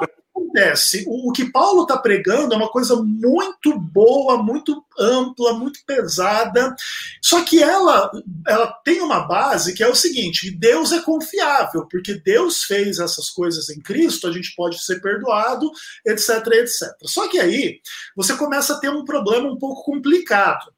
acontece? 0.49 1.03
O, 1.07 1.29
o 1.29 1.31
que 1.31 1.51
Paulo 1.51 1.83
está 1.83 1.97
pregando 1.97 2.53
é 2.53 2.57
uma 2.57 2.69
coisa 2.69 2.95
muito 2.95 3.77
boa, 3.79 4.41
muito 4.41 4.83
ampla, 4.97 5.53
muito 5.53 5.79
pesada. 5.85 6.75
Só 7.21 7.43
que 7.43 7.61
ela, 7.61 8.11
ela 8.47 8.67
tem 8.83 9.01
uma 9.01 9.21
base 9.21 9.73
que 9.73 9.83
é 9.83 9.87
o 9.87 9.95
seguinte: 9.95 10.51
Deus 10.51 10.91
é 10.91 11.01
confiável, 11.01 11.87
porque 11.89 12.15
Deus 12.15 12.63
fez 12.63 12.99
essas 12.99 13.29
coisas 13.29 13.69
em 13.69 13.79
Cristo, 13.81 14.27
a 14.27 14.31
gente 14.31 14.53
pode 14.55 14.83
ser 14.83 15.01
perdoado, 15.01 15.71
etc, 16.05 16.45
etc. 16.53 16.89
Só 17.03 17.27
que 17.27 17.39
aí 17.39 17.79
você 18.15 18.35
começa 18.35 18.73
a 18.73 18.79
ter 18.79 18.89
um 18.89 19.05
problema 19.05 19.49
um 19.49 19.57
pouco 19.57 19.83
complicado. 19.83 20.71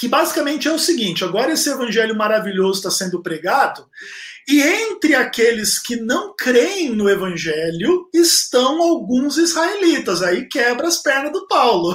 Que 0.00 0.08
basicamente 0.08 0.66
é 0.66 0.72
o 0.72 0.78
seguinte: 0.78 1.22
agora 1.22 1.52
esse 1.52 1.68
evangelho 1.68 2.16
maravilhoso 2.16 2.78
está 2.78 2.90
sendo 2.90 3.22
pregado, 3.22 3.86
e 4.48 4.62
entre 4.62 5.14
aqueles 5.14 5.78
que 5.78 5.94
não 5.96 6.34
creem 6.34 6.88
no 6.88 7.06
evangelho 7.06 8.08
estão 8.14 8.80
alguns 8.80 9.36
israelitas. 9.36 10.22
Aí 10.22 10.48
quebra 10.48 10.88
as 10.88 11.02
pernas 11.02 11.32
do 11.32 11.46
Paulo. 11.46 11.94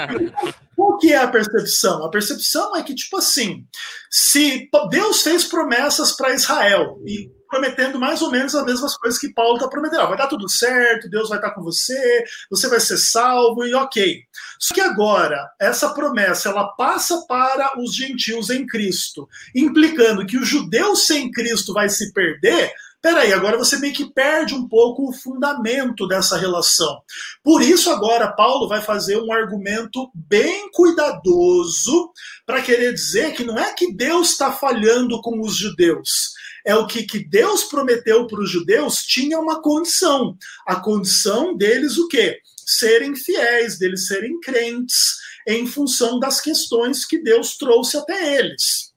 Qual 0.74 0.96
que 0.96 1.12
é 1.12 1.18
a 1.18 1.28
percepção? 1.28 2.02
A 2.02 2.10
percepção 2.10 2.74
é 2.74 2.82
que, 2.82 2.94
tipo 2.94 3.18
assim, 3.18 3.66
se 4.10 4.66
Deus 4.90 5.20
fez 5.20 5.44
promessas 5.44 6.12
para 6.12 6.34
Israel 6.34 6.98
e 7.06 7.30
prometendo 7.48 7.98
mais 7.98 8.22
ou 8.22 8.30
menos 8.30 8.54
as 8.54 8.64
mesmas 8.64 8.96
coisas 8.96 9.18
que 9.18 9.32
Paulo 9.32 9.56
está 9.56 9.68
prometendo. 9.68 10.06
Vai 10.06 10.16
dar 10.16 10.26
tudo 10.26 10.48
certo, 10.48 11.08
Deus 11.08 11.28
vai 11.28 11.38
estar 11.38 11.50
com 11.50 11.62
você, 11.62 12.24
você 12.50 12.68
vai 12.68 12.80
ser 12.80 12.98
salvo 12.98 13.64
e 13.64 13.74
ok. 13.74 14.22
Só 14.58 14.74
que 14.74 14.80
agora, 14.80 15.50
essa 15.58 15.90
promessa, 15.90 16.50
ela 16.50 16.68
passa 16.76 17.24
para 17.26 17.80
os 17.80 17.94
gentios 17.94 18.50
em 18.50 18.66
Cristo, 18.66 19.28
implicando 19.54 20.26
que 20.26 20.36
o 20.36 20.44
judeu 20.44 20.94
sem 20.94 21.30
Cristo 21.30 21.72
vai 21.72 21.88
se 21.88 22.12
perder, 22.12 22.72
Peraí, 23.00 23.32
agora 23.32 23.56
você 23.56 23.78
meio 23.78 23.94
que 23.94 24.12
perde 24.12 24.54
um 24.54 24.66
pouco 24.66 25.08
o 25.08 25.12
fundamento 25.12 26.06
dessa 26.08 26.36
relação. 26.36 27.00
Por 27.44 27.62
isso, 27.62 27.88
agora, 27.90 28.32
Paulo 28.32 28.68
vai 28.68 28.80
fazer 28.80 29.16
um 29.18 29.32
argumento 29.32 30.10
bem 30.12 30.68
cuidadoso 30.72 32.10
para 32.44 32.60
querer 32.60 32.92
dizer 32.92 33.34
que 33.34 33.44
não 33.44 33.56
é 33.56 33.72
que 33.72 33.94
Deus 33.94 34.32
está 34.32 34.50
falhando 34.50 35.20
com 35.22 35.40
os 35.40 35.56
judeus. 35.56 36.32
É 36.68 36.74
o 36.74 36.86
que, 36.86 37.02
que 37.04 37.18
Deus 37.18 37.64
prometeu 37.64 38.26
para 38.26 38.42
os 38.42 38.50
judeus 38.50 39.02
tinha 39.02 39.40
uma 39.40 39.62
condição. 39.62 40.36
A 40.66 40.76
condição 40.76 41.56
deles 41.56 41.96
o 41.96 42.06
quê? 42.08 42.42
Serem 42.66 43.16
fiéis, 43.16 43.78
deles 43.78 44.06
serem 44.06 44.38
crentes, 44.38 45.16
em 45.46 45.66
função 45.66 46.20
das 46.20 46.42
questões 46.42 47.06
que 47.06 47.22
Deus 47.22 47.56
trouxe 47.56 47.96
até 47.96 48.36
eles. 48.36 48.92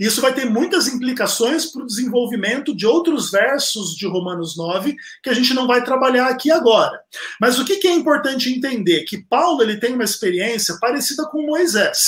Isso 0.00 0.22
vai 0.22 0.32
ter 0.32 0.46
muitas 0.46 0.88
implicações 0.88 1.66
para 1.66 1.82
o 1.82 1.86
desenvolvimento 1.86 2.74
de 2.74 2.86
outros 2.86 3.30
versos 3.30 3.94
de 3.94 4.06
Romanos 4.06 4.56
9, 4.56 4.96
que 5.22 5.28
a 5.28 5.34
gente 5.34 5.52
não 5.52 5.66
vai 5.66 5.84
trabalhar 5.84 6.28
aqui 6.28 6.50
agora. 6.50 6.98
Mas 7.38 7.58
o 7.58 7.66
que, 7.66 7.86
é 7.86 7.92
importante 7.92 8.50
entender? 8.50 9.04
Que 9.04 9.22
Paulo 9.26 9.60
ele 9.60 9.76
tem 9.76 9.92
uma 9.92 10.04
experiência 10.04 10.78
parecida 10.80 11.26
com 11.26 11.44
Moisés. 11.44 11.98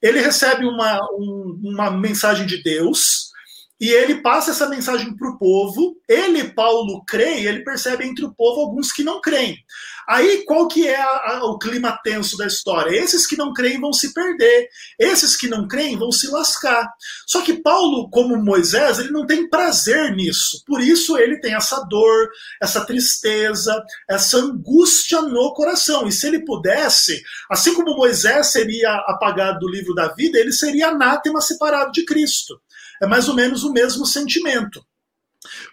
ele 0.00 0.20
recebe 0.20 0.64
uma, 0.64 1.00
um, 1.18 1.60
uma 1.64 1.90
mensagem 1.90 2.46
de 2.46 2.62
Deus 2.62 3.31
e 3.82 3.90
ele 3.90 4.22
passa 4.22 4.52
essa 4.52 4.68
mensagem 4.68 5.12
para 5.16 5.28
o 5.28 5.36
povo. 5.36 5.96
Ele, 6.08 6.44
Paulo, 6.44 7.02
crê 7.04 7.40
e 7.40 7.48
ele 7.48 7.64
percebe 7.64 8.06
entre 8.06 8.24
o 8.24 8.32
povo 8.32 8.60
alguns 8.60 8.92
que 8.92 9.02
não 9.02 9.20
creem. 9.20 9.58
Aí 10.08 10.44
qual 10.44 10.68
que 10.68 10.86
é 10.86 10.94
a, 10.94 11.06
a, 11.06 11.44
o 11.46 11.58
clima 11.58 11.98
tenso 12.04 12.36
da 12.36 12.46
história? 12.46 12.96
Esses 12.96 13.26
que 13.26 13.36
não 13.36 13.52
creem 13.52 13.80
vão 13.80 13.92
se 13.92 14.14
perder, 14.14 14.68
esses 14.96 15.34
que 15.34 15.48
não 15.48 15.66
creem 15.66 15.98
vão 15.98 16.12
se 16.12 16.28
lascar. 16.30 16.88
Só 17.26 17.42
que 17.42 17.54
Paulo, 17.54 18.08
como 18.08 18.36
Moisés, 18.36 19.00
ele 19.00 19.10
não 19.10 19.26
tem 19.26 19.48
prazer 19.48 20.14
nisso. 20.14 20.62
Por 20.64 20.80
isso 20.80 21.18
ele 21.18 21.40
tem 21.40 21.56
essa 21.56 21.80
dor, 21.80 22.28
essa 22.62 22.84
tristeza, 22.84 23.74
essa 24.08 24.38
angústia 24.38 25.20
no 25.22 25.52
coração. 25.54 26.06
E 26.06 26.12
se 26.12 26.28
ele 26.28 26.44
pudesse, 26.44 27.20
assim 27.50 27.74
como 27.74 27.96
Moisés 27.96 28.52
seria 28.52 28.92
apagado 29.08 29.58
do 29.58 29.68
livro 29.68 29.92
da 29.92 30.06
vida, 30.14 30.38
ele 30.38 30.52
seria 30.52 30.90
anátema 30.90 31.40
separado 31.40 31.90
de 31.90 32.04
Cristo. 32.04 32.60
É 33.02 33.06
mais 33.06 33.28
ou 33.28 33.34
menos 33.34 33.64
o 33.64 33.72
mesmo 33.72 34.06
sentimento. 34.06 34.80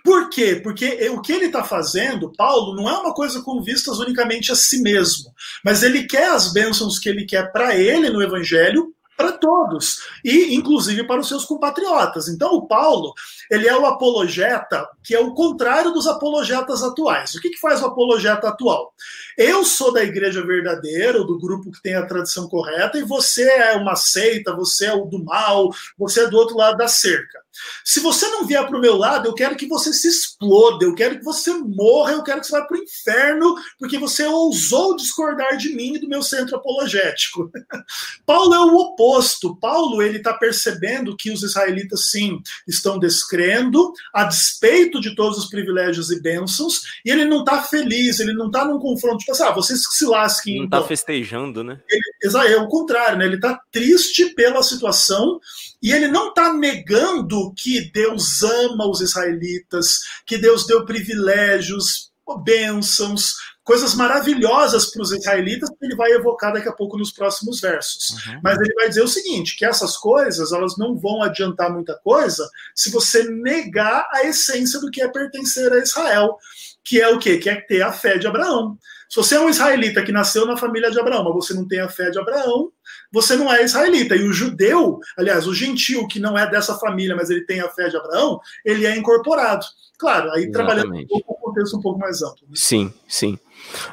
Por 0.03 0.29
quê? 0.29 0.59
Porque 0.63 1.09
o 1.09 1.21
que 1.21 1.31
ele 1.31 1.45
está 1.45 1.63
fazendo, 1.63 2.33
Paulo, 2.35 2.75
não 2.75 2.89
é 2.89 2.97
uma 2.97 3.13
coisa 3.13 3.41
com 3.43 3.61
vistas 3.61 3.99
unicamente 3.99 4.51
a 4.51 4.55
si 4.55 4.81
mesmo, 4.81 5.31
mas 5.63 5.83
ele 5.83 6.07
quer 6.07 6.31
as 6.31 6.51
bênçãos 6.51 6.97
que 6.97 7.07
ele 7.07 7.25
quer 7.25 7.51
para 7.51 7.75
ele 7.77 8.09
no 8.09 8.21
Evangelho 8.21 8.93
para 9.15 9.33
todos 9.33 9.99
e 10.23 10.55
inclusive 10.55 11.03
para 11.05 11.19
os 11.19 11.27
seus 11.27 11.45
compatriotas. 11.45 12.27
Então 12.29 12.53
o 12.53 12.67
Paulo, 12.67 13.13
ele 13.49 13.67
é 13.67 13.77
o 13.77 13.85
apologeta 13.85 14.87
que 15.03 15.15
é 15.15 15.19
o 15.19 15.33
contrário 15.33 15.91
dos 15.91 16.05
apologetas 16.05 16.83
atuais. 16.83 17.33
O 17.33 17.41
que, 17.41 17.49
que 17.49 17.59
faz 17.59 17.81
o 17.81 17.87
apologeta 17.87 18.47
atual? 18.47 18.93
Eu 19.35 19.65
sou 19.65 19.91
da 19.91 20.03
igreja 20.03 20.45
verdadeira, 20.45 21.23
do 21.23 21.39
grupo 21.39 21.71
que 21.71 21.81
tem 21.81 21.95
a 21.95 22.05
tradição 22.05 22.47
correta, 22.47 22.97
e 22.97 23.03
você 23.03 23.49
é 23.49 23.73
uma 23.75 23.95
seita, 23.95 24.55
você 24.55 24.85
é 24.85 24.93
o 24.93 25.05
do 25.05 25.23
mal, 25.23 25.71
você 25.97 26.25
é 26.25 26.27
do 26.27 26.37
outro 26.37 26.57
lado 26.57 26.77
da 26.77 26.87
cerca. 26.87 27.39
Se 27.83 27.99
você 27.99 28.27
não 28.27 28.45
vier 28.45 28.65
para 28.67 28.77
o 28.77 28.81
meu 28.81 28.95
lado, 28.95 29.27
eu 29.27 29.33
quero 29.33 29.55
que 29.55 29.67
você 29.67 29.91
se 29.91 30.07
exploda, 30.07 30.85
eu 30.85 30.93
quero 30.93 31.17
que 31.17 31.25
você 31.25 31.51
morra, 31.53 32.11
eu 32.11 32.23
quero 32.23 32.41
que 32.41 32.47
você 32.47 32.51
vá 32.51 32.65
para 32.65 32.77
o 32.77 32.81
inferno, 32.81 33.55
porque 33.77 33.97
você 33.97 34.25
ousou 34.25 34.95
discordar 34.95 35.57
de 35.57 35.73
mim 35.73 35.95
e 35.95 35.99
do 35.99 36.07
meu 36.07 36.21
centro 36.21 36.55
apologético. 36.55 37.51
Paulo 38.25 38.53
é 38.53 38.59
o 38.59 38.75
oposto. 38.75 39.55
Paulo 39.55 40.01
ele 40.01 40.17
está 40.17 40.33
percebendo 40.33 41.17
que 41.17 41.31
os 41.31 41.43
israelitas 41.43 42.11
sim 42.11 42.41
estão 42.67 42.99
descrendo, 43.39 43.93
a 44.13 44.25
despeito 44.25 44.99
de 44.99 45.15
todos 45.15 45.37
os 45.37 45.49
privilégios 45.49 46.11
e 46.11 46.21
bênçãos, 46.21 46.81
e 47.05 47.09
ele 47.09 47.25
não 47.25 47.39
está 47.39 47.61
feliz, 47.61 48.19
ele 48.19 48.33
não 48.33 48.47
está 48.47 48.65
num 48.65 48.79
confronto 48.79 49.19
tipo 49.19 49.31
assim, 49.31 49.43
ah, 49.43 49.51
vocês 49.51 49.87
que 49.87 49.93
se 49.93 50.05
lasquem. 50.05 50.57
Não 50.57 50.65
está 50.65 50.77
então. 50.77 50.87
festejando, 50.87 51.63
né? 51.63 51.79
Ele, 51.89 52.53
é 52.53 52.57
o 52.57 52.67
contrário, 52.67 53.17
né? 53.17 53.25
Ele 53.25 53.35
está 53.35 53.59
triste 53.71 54.33
pela 54.33 54.61
situação 54.61 55.39
e 55.81 55.91
ele 55.91 56.07
não 56.07 56.29
está 56.29 56.53
negando 56.53 57.53
que 57.55 57.89
Deus 57.91 58.43
ama 58.43 58.87
os 58.87 59.01
israelitas, 59.01 59.99
que 60.25 60.37
Deus 60.37 60.67
deu 60.67 60.85
privilégios, 60.85 62.09
bênçãos, 62.43 63.35
coisas 63.69 63.93
maravilhosas 63.93 64.87
para 64.87 65.03
os 65.03 65.11
israelitas, 65.11 65.69
que 65.69 65.85
ele 65.85 65.95
vai 65.95 66.09
evocar 66.09 66.51
daqui 66.51 66.67
a 66.67 66.73
pouco 66.73 66.97
nos 66.97 67.11
próximos 67.11 67.61
versos. 67.61 68.09
Uhum. 68.25 68.39
Mas 68.43 68.59
ele 68.59 68.73
vai 68.73 68.89
dizer 68.89 69.03
o 69.03 69.07
seguinte, 69.07 69.55
que 69.55 69.63
essas 69.63 69.95
coisas, 69.95 70.51
elas 70.51 70.75
não 70.75 70.97
vão 70.97 71.21
adiantar 71.21 71.71
muita 71.71 71.95
coisa 71.99 72.49
se 72.73 72.89
você 72.89 73.25
negar 73.25 74.09
a 74.11 74.23
essência 74.23 74.79
do 74.79 74.89
que 74.89 75.03
é 75.03 75.07
pertencer 75.07 75.71
a 75.71 75.77
Israel, 75.77 76.35
que 76.83 76.99
é 76.99 77.09
o 77.09 77.19
quê? 77.19 77.37
Que 77.37 77.47
é 77.47 77.61
ter 77.61 77.83
a 77.83 77.93
fé 77.93 78.17
de 78.17 78.25
Abraão. 78.25 78.75
Se 79.09 79.15
você 79.15 79.35
é 79.35 79.39
um 79.39 79.49
israelita 79.49 80.03
que 80.03 80.11
nasceu 80.11 80.45
na 80.45 80.55
família 80.55 80.91
de 80.91 80.99
Abraão, 80.99 81.23
mas 81.23 81.33
você 81.33 81.53
não 81.55 81.67
tem 81.67 81.79
a 81.79 81.89
fé 81.89 82.11
de 82.11 82.19
Abraão, 82.19 82.71
você 83.11 83.35
não 83.35 83.51
é 83.51 83.63
israelita. 83.63 84.15
E 84.15 84.21
o 84.21 84.31
judeu, 84.31 84.99
aliás, 85.17 85.47
o 85.47 85.53
gentil 85.53 86.07
que 86.07 86.19
não 86.19 86.37
é 86.37 86.47
dessa 86.47 86.77
família, 86.77 87.15
mas 87.15 87.31
ele 87.31 87.41
tem 87.41 87.59
a 87.59 87.69
fé 87.69 87.89
de 87.89 87.97
Abraão, 87.97 88.39
ele 88.63 88.85
é 88.85 88.95
incorporado. 88.95 89.65
Claro, 89.97 90.31
aí 90.31 90.43
Exatamente. 90.43 90.51
trabalhando 90.53 90.95
um 90.95 91.07
pouco, 91.07 91.33
um 91.33 91.45
contexto 91.47 91.77
um 91.77 91.81
pouco 91.81 91.99
mais 91.99 92.21
amplo. 92.21 92.43
Né? 92.43 92.53
Sim, 92.53 92.93
sim. 93.07 93.39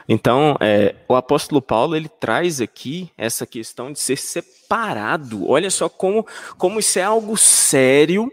Então, 0.07 0.55
é, 0.61 0.95
o 1.09 1.15
apóstolo 1.15 1.63
Paulo 1.63 1.97
ele 1.97 2.11
traz 2.11 2.61
aqui 2.61 3.11
essa 3.17 3.47
questão 3.47 3.91
de 3.91 3.99
ser 3.99 4.17
separado. 4.17 5.49
Olha 5.49 5.71
só 5.71 5.89
como, 5.89 6.27
como 6.59 6.79
isso 6.79 6.99
é 6.99 7.03
algo 7.03 7.39
sério 7.39 8.31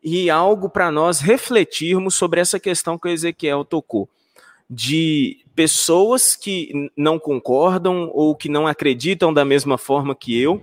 e 0.00 0.30
algo 0.30 0.70
para 0.70 0.90
nós 0.92 1.18
refletirmos 1.18 2.14
sobre 2.14 2.40
essa 2.40 2.60
questão 2.60 2.96
que 2.96 3.08
o 3.08 3.10
Ezequiel 3.10 3.64
tocou 3.64 4.08
de 4.74 5.44
pessoas 5.54 6.34
que 6.34 6.90
não 6.96 7.18
concordam 7.18 8.10
ou 8.14 8.34
que 8.34 8.48
não 8.48 8.66
acreditam 8.66 9.32
da 9.32 9.44
mesma 9.44 9.76
forma 9.76 10.14
que 10.14 10.40
eu. 10.40 10.62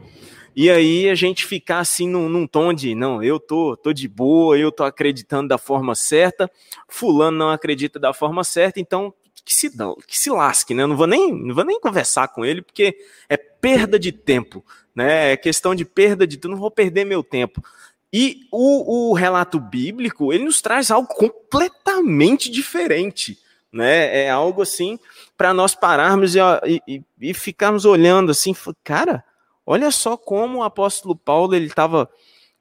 E 0.55 0.67
aí 0.67 1.07
a 1.07 1.13
gente 1.13 1.45
ficar 1.45 1.79
assim 1.79 2.09
num, 2.09 2.27
num, 2.27 2.47
tom 2.47 2.73
de 2.73 2.95
não, 2.95 3.21
eu 3.21 3.39
tô, 3.39 3.77
tô 3.77 3.93
de 3.93 4.07
boa, 4.07 4.57
eu 4.57 4.71
tô 4.71 4.83
acreditando 4.83 5.47
da 5.47 5.59
forma 5.59 5.93
certa, 5.93 6.49
fulano 6.87 7.37
não 7.37 7.49
acredita 7.51 7.99
da 7.99 8.11
forma 8.11 8.43
certa, 8.43 8.79
então 8.79 9.13
que 9.45 9.53
se 9.53 9.69
que 9.69 10.17
se 10.17 10.29
lasque, 10.31 10.73
né? 10.73 10.83
Eu 10.83 10.87
não 10.87 10.97
vou 10.97 11.07
nem, 11.07 11.31
não 11.31 11.53
vou 11.53 11.63
nem 11.63 11.79
conversar 11.79 12.27
com 12.29 12.43
ele 12.43 12.63
porque 12.63 12.97
é 13.29 13.37
perda 13.37 13.99
de 13.99 14.11
tempo, 14.11 14.65
né? 14.93 15.33
É 15.33 15.37
questão 15.37 15.75
de 15.75 15.85
perda 15.85 16.25
de 16.25 16.35
tempo, 16.35 16.51
não 16.51 16.59
vou 16.59 16.71
perder 16.71 17.05
meu 17.05 17.23
tempo. 17.23 17.63
E 18.11 18.47
o, 18.51 19.11
o 19.11 19.13
relato 19.13 19.59
bíblico, 19.59 20.33
ele 20.33 20.45
nos 20.45 20.61
traz 20.61 20.89
algo 20.89 21.07
completamente 21.07 22.49
diferente 22.49 23.37
né? 23.71 24.23
É 24.23 24.29
algo 24.29 24.61
assim 24.61 24.99
para 25.37 25.53
nós 25.53 25.75
pararmos 25.75 26.35
e, 26.35 26.39
e, 26.87 27.01
e, 27.19 27.33
ficarmos 27.33 27.85
olhando 27.85 28.31
assim, 28.31 28.55
cara, 28.83 29.23
olha 29.65 29.91
só 29.91 30.17
como 30.17 30.59
o 30.59 30.63
apóstolo 30.63 31.15
Paulo 31.15 31.55
ele 31.55 31.67
estava 31.67 32.09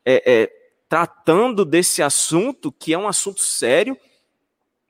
é, 0.04 0.42
é, 0.42 0.52
tratando 0.88 1.64
desse 1.64 2.02
assunto 2.02 2.70
que 2.70 2.92
é 2.92 2.98
um 2.98 3.08
assunto 3.08 3.40
sério, 3.40 3.96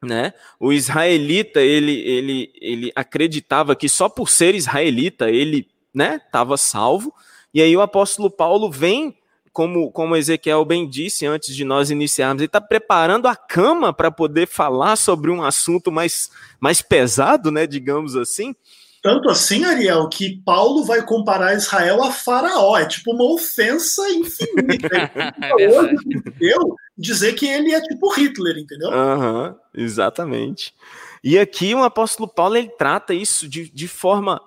né? 0.03 0.33
O 0.61 0.73
israelita 0.73 1.61
ele 1.61 2.01
ele 2.09 2.53
ele 2.61 2.93
acreditava 2.95 3.75
que 3.75 3.89
só 3.89 4.09
por 4.09 4.29
ser 4.29 4.55
israelita 4.55 5.31
ele, 5.31 5.69
né, 5.93 6.21
estava 6.25 6.57
salvo. 6.57 7.13
E 7.53 7.61
aí 7.63 7.77
o 7.77 7.81
apóstolo 7.81 8.31
Paulo 8.31 8.71
vem 8.71 9.19
como, 9.53 9.91
como 9.91 10.17
Ezequiel 10.17 10.65
bem 10.65 10.89
disse 10.89 11.27
antes 11.27 11.55
de 11.55 11.65
nós 11.65 11.91
iniciarmos, 11.91 12.41
ele 12.41 12.47
está 12.47 12.61
preparando 12.61 13.27
a 13.27 13.37
cama 13.37 13.93
para 13.93 14.11
poder 14.11 14.47
falar 14.47 14.97
sobre 14.97 15.31
um 15.31 15.43
assunto 15.43 15.91
mais, 15.91 16.31
mais 16.61 16.83
pesado, 16.83 17.51
né, 17.51 17.67
digamos 17.67 18.17
assim. 18.17 18.55
Tanto 19.01 19.31
assim, 19.31 19.65
Ariel, 19.65 20.09
que 20.09 20.43
Paulo 20.45 20.85
vai 20.85 21.05
comparar 21.05 21.55
Israel 21.55 22.03
a 22.03 22.11
Faraó. 22.11 22.77
É 22.77 22.85
tipo 22.85 23.13
uma 23.13 23.25
ofensa 23.33 24.09
infinita. 24.11 25.11
é 25.59 25.69
hoje, 25.69 25.97
eu 26.41 26.75
dizer 26.97 27.35
que 27.35 27.47
ele 27.47 27.73
é 27.73 27.81
tipo 27.81 28.13
Hitler, 28.13 28.59
entendeu? 28.59 28.91
Uhum, 28.91 29.55
exatamente. 29.73 30.75
E 31.23 31.39
aqui 31.39 31.75
o 31.75 31.85
apóstolo 31.85 32.29
Paulo 32.29 32.57
ele 32.57 32.71
trata 32.71 33.15
isso 33.15 33.49
de, 33.49 33.71
de 33.71 33.87
forma 33.87 34.41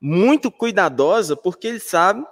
muito 0.00 0.50
cuidadosa, 0.50 1.36
porque 1.36 1.66
ele 1.66 1.80
sabe 1.80 2.24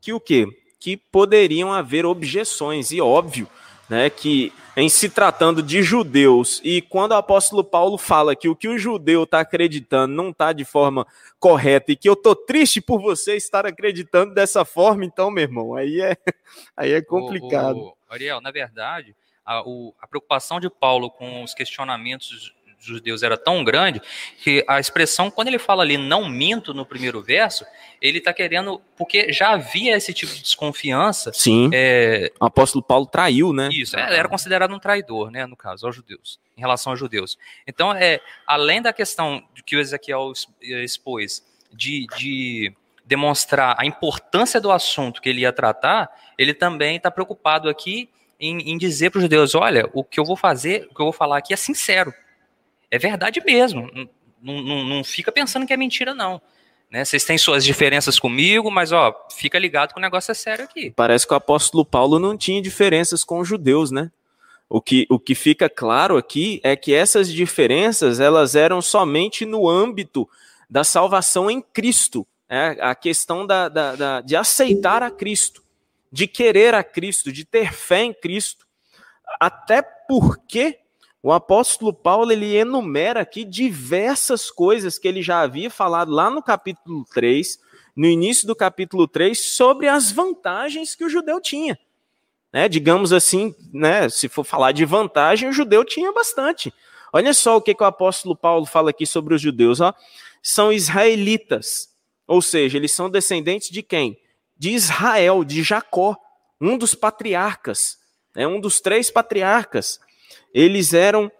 que 0.00 0.12
o 0.12 0.20
quê? 0.20 0.46
Que 0.78 0.96
poderiam 0.96 1.72
haver 1.72 2.04
objeções, 2.06 2.90
e 2.90 3.00
óbvio, 3.00 3.48
né, 3.88 4.10
que 4.10 4.52
em 4.76 4.88
se 4.88 5.08
tratando 5.08 5.62
de 5.62 5.82
judeus, 5.82 6.60
e 6.62 6.82
quando 6.82 7.12
o 7.12 7.16
apóstolo 7.16 7.64
Paulo 7.64 7.96
fala 7.96 8.36
que 8.36 8.48
o 8.48 8.54
que 8.54 8.68
o 8.68 8.78
judeu 8.78 9.24
está 9.24 9.40
acreditando 9.40 10.14
não 10.14 10.30
está 10.30 10.52
de 10.52 10.64
forma 10.66 11.06
correta, 11.40 11.92
e 11.92 11.96
que 11.96 12.08
eu 12.08 12.12
estou 12.12 12.36
triste 12.36 12.80
por 12.80 13.00
você 13.00 13.36
estar 13.36 13.64
acreditando 13.64 14.34
dessa 14.34 14.64
forma, 14.64 15.04
então, 15.04 15.30
meu 15.30 15.44
irmão, 15.44 15.74
aí 15.74 16.00
é, 16.00 16.16
aí 16.76 16.92
é 16.92 17.00
complicado. 17.00 17.78
O, 17.78 17.88
o, 17.88 17.96
Ariel, 18.10 18.40
na 18.40 18.50
verdade, 18.50 19.16
a, 19.44 19.62
o, 19.66 19.94
a 20.00 20.06
preocupação 20.06 20.60
de 20.60 20.68
Paulo 20.68 21.10
com 21.10 21.42
os 21.42 21.54
questionamentos 21.54 22.54
judeus 22.78 23.22
era 23.22 23.36
tão 23.36 23.64
grande 23.64 24.00
que 24.42 24.64
a 24.68 24.78
expressão, 24.78 25.30
quando 25.30 25.48
ele 25.48 25.58
fala 25.58 25.82
ali 25.82 25.96
não 25.96 26.28
minto 26.28 26.72
no 26.72 26.86
primeiro 26.86 27.22
verso, 27.22 27.64
ele 28.00 28.18
está 28.18 28.32
querendo, 28.32 28.80
porque 28.96 29.32
já 29.32 29.50
havia 29.50 29.96
esse 29.96 30.12
tipo 30.12 30.32
de 30.32 30.42
desconfiança. 30.42 31.32
Sim. 31.32 31.70
É, 31.72 32.32
o 32.40 32.44
apóstolo 32.44 32.84
Paulo 32.84 33.06
traiu, 33.06 33.52
né? 33.52 33.68
Isso, 33.72 33.96
é, 33.96 34.16
era 34.16 34.28
considerado 34.28 34.74
um 34.74 34.78
traidor, 34.78 35.30
né, 35.30 35.46
no 35.46 35.56
caso, 35.56 35.86
aos 35.86 35.96
judeus, 35.96 36.38
em 36.56 36.60
relação 36.60 36.92
aos 36.92 37.00
judeus. 37.00 37.38
Então, 37.66 37.92
é, 37.92 38.20
além 38.46 38.80
da 38.82 38.92
questão 38.92 39.42
que 39.64 39.76
o 39.76 39.80
Ezequiel 39.80 40.32
expôs 40.60 41.44
de, 41.72 42.06
de 42.16 42.72
demonstrar 43.04 43.76
a 43.78 43.86
importância 43.86 44.60
do 44.60 44.70
assunto 44.70 45.20
que 45.20 45.28
ele 45.28 45.40
ia 45.40 45.52
tratar, 45.52 46.10
ele 46.36 46.52
também 46.52 46.96
está 46.96 47.10
preocupado 47.10 47.68
aqui 47.68 48.08
em, 48.38 48.72
em 48.72 48.78
dizer 48.78 49.10
para 49.10 49.18
os 49.18 49.22
judeus: 49.22 49.54
olha, 49.54 49.88
o 49.92 50.04
que 50.04 50.20
eu 50.20 50.24
vou 50.24 50.36
fazer, 50.36 50.88
o 50.90 50.94
que 50.94 51.00
eu 51.00 51.06
vou 51.06 51.12
falar 51.12 51.38
aqui 51.38 51.54
é 51.54 51.56
sincero. 51.56 52.12
É 52.90 52.98
verdade 52.98 53.42
mesmo. 53.44 53.90
Não, 54.42 54.62
não, 54.62 54.84
não 54.84 55.04
fica 55.04 55.32
pensando 55.32 55.66
que 55.66 55.72
é 55.72 55.76
mentira, 55.76 56.14
não. 56.14 56.40
Né? 56.90 57.04
Vocês 57.04 57.24
têm 57.24 57.36
suas 57.36 57.64
diferenças 57.64 58.18
comigo, 58.18 58.70
mas 58.70 58.92
ó, 58.92 59.14
fica 59.34 59.58
ligado 59.58 59.92
que 59.92 59.98
o 59.98 60.02
negócio 60.02 60.30
é 60.30 60.34
sério 60.34 60.64
aqui. 60.64 60.92
Parece 60.94 61.26
que 61.26 61.32
o 61.32 61.36
apóstolo 61.36 61.84
Paulo 61.84 62.18
não 62.18 62.36
tinha 62.36 62.62
diferenças 62.62 63.24
com 63.24 63.40
os 63.40 63.48
judeus, 63.48 63.90
né? 63.90 64.10
O 64.68 64.80
que, 64.80 65.06
o 65.08 65.18
que 65.18 65.34
fica 65.34 65.68
claro 65.68 66.16
aqui 66.16 66.60
é 66.64 66.74
que 66.74 66.92
essas 66.92 67.32
diferenças 67.32 68.18
elas 68.18 68.56
eram 68.56 68.82
somente 68.82 69.44
no 69.44 69.68
âmbito 69.68 70.28
da 70.68 70.82
salvação 70.82 71.48
em 71.48 71.62
Cristo, 71.62 72.26
é 72.48 72.76
a 72.80 72.94
questão 72.94 73.46
da, 73.46 73.68
da, 73.68 73.96
da, 73.96 74.20
de 74.20 74.36
aceitar 74.36 75.02
a 75.02 75.10
Cristo, 75.10 75.62
de 76.10 76.26
querer 76.26 76.74
a 76.74 76.82
Cristo, 76.82 77.32
de 77.32 77.44
ter 77.44 77.72
fé 77.72 78.02
em 78.02 78.14
Cristo. 78.14 78.66
Até 79.40 79.82
porque 79.82 80.78
o 81.26 81.32
apóstolo 81.32 81.92
Paulo 81.92 82.30
ele 82.30 82.54
enumera 82.54 83.22
aqui 83.22 83.42
diversas 83.44 84.48
coisas 84.48 84.96
que 84.96 85.08
ele 85.08 85.20
já 85.20 85.40
havia 85.40 85.68
falado 85.68 86.12
lá 86.12 86.30
no 86.30 86.40
capítulo 86.40 87.04
3, 87.12 87.58
no 87.96 88.06
início 88.06 88.46
do 88.46 88.54
capítulo 88.54 89.08
3, 89.08 89.36
sobre 89.36 89.88
as 89.88 90.12
vantagens 90.12 90.94
que 90.94 91.04
o 91.04 91.08
judeu 91.08 91.40
tinha. 91.40 91.76
Né, 92.52 92.68
digamos 92.68 93.12
assim, 93.12 93.52
né, 93.72 94.08
se 94.08 94.28
for 94.28 94.44
falar 94.44 94.70
de 94.70 94.84
vantagem, 94.84 95.48
o 95.48 95.52
judeu 95.52 95.84
tinha 95.84 96.12
bastante. 96.12 96.72
Olha 97.12 97.34
só 97.34 97.56
o 97.56 97.60
que, 97.60 97.74
que 97.74 97.82
o 97.82 97.86
apóstolo 97.86 98.36
Paulo 98.36 98.64
fala 98.64 98.90
aqui 98.90 99.04
sobre 99.04 99.34
os 99.34 99.42
judeus. 99.42 99.80
Ó. 99.80 99.92
São 100.40 100.72
israelitas, 100.72 101.92
ou 102.24 102.40
seja, 102.40 102.78
eles 102.78 102.92
são 102.92 103.10
descendentes 103.10 103.70
de 103.70 103.82
quem? 103.82 104.16
De 104.56 104.70
Israel, 104.70 105.42
de 105.42 105.64
Jacó, 105.64 106.16
um 106.60 106.78
dos 106.78 106.94
patriarcas, 106.94 107.98
é 108.36 108.46
um 108.46 108.60
dos 108.60 108.80
três 108.80 109.10
patriarcas. 109.10 109.98
Eles 110.52 110.94
eram 110.94 111.30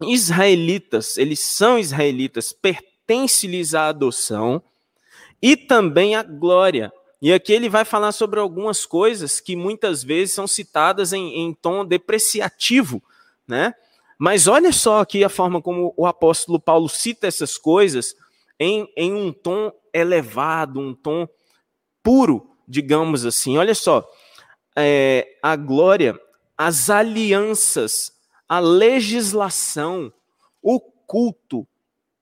israelitas, 0.00 1.16
eles 1.16 1.40
são 1.40 1.78
israelitas, 1.78 2.52
pertence-lhes 2.52 3.74
a 3.74 3.88
adoção 3.88 4.62
e 5.40 5.56
também 5.56 6.14
a 6.14 6.22
glória. 6.22 6.92
E 7.20 7.32
aqui 7.32 7.52
ele 7.52 7.68
vai 7.68 7.84
falar 7.84 8.12
sobre 8.12 8.38
algumas 8.38 8.84
coisas 8.84 9.40
que 9.40 9.56
muitas 9.56 10.02
vezes 10.04 10.34
são 10.34 10.46
citadas 10.46 11.12
em, 11.12 11.40
em 11.40 11.54
tom 11.54 11.84
depreciativo, 11.84 13.02
né? 13.48 13.74
Mas 14.18 14.46
olha 14.46 14.72
só 14.72 15.00
aqui 15.00 15.24
a 15.24 15.28
forma 15.28 15.60
como 15.60 15.92
o 15.96 16.06
apóstolo 16.06 16.58
Paulo 16.58 16.88
cita 16.88 17.26
essas 17.26 17.58
coisas 17.58 18.14
em, 18.58 18.90
em 18.96 19.12
um 19.12 19.32
tom 19.32 19.70
elevado, 19.92 20.80
um 20.80 20.94
tom 20.94 21.28
puro, 22.02 22.50
digamos 22.66 23.26
assim. 23.26 23.58
Olha 23.58 23.74
só, 23.74 24.06
é, 24.74 25.36
a 25.42 25.54
glória, 25.56 26.18
as 26.56 26.88
alianças, 26.88 28.12
a 28.48 28.58
legislação, 28.58 30.12
o 30.62 30.80
culto 30.80 31.66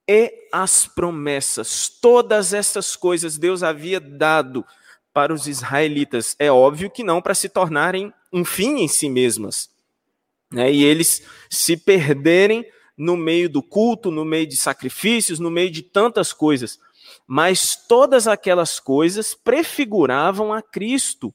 e 0.08 0.48
as 0.52 0.86
promessas, 0.86 1.88
todas 1.88 2.52
essas 2.52 2.94
coisas 2.94 3.38
Deus 3.38 3.62
havia 3.62 3.98
dado 4.00 4.64
para 5.12 5.32
os 5.32 5.46
israelitas. 5.46 6.34
É 6.38 6.50
óbvio 6.50 6.90
que 6.90 7.04
não 7.04 7.22
para 7.22 7.34
se 7.34 7.48
tornarem 7.48 8.12
um 8.32 8.44
fim 8.44 8.80
em 8.80 8.88
si 8.88 9.08
mesmas. 9.08 9.70
Né? 10.50 10.72
E 10.72 10.84
eles 10.84 11.22
se 11.48 11.76
perderem 11.76 12.66
no 12.96 13.16
meio 13.16 13.48
do 13.48 13.62
culto, 13.62 14.10
no 14.10 14.24
meio 14.24 14.46
de 14.46 14.56
sacrifícios, 14.56 15.38
no 15.38 15.50
meio 15.50 15.70
de 15.70 15.82
tantas 15.82 16.32
coisas. 16.32 16.78
Mas 17.26 17.76
todas 17.76 18.26
aquelas 18.26 18.78
coisas 18.78 19.34
prefiguravam 19.34 20.52
a 20.52 20.60
Cristo, 20.60 21.32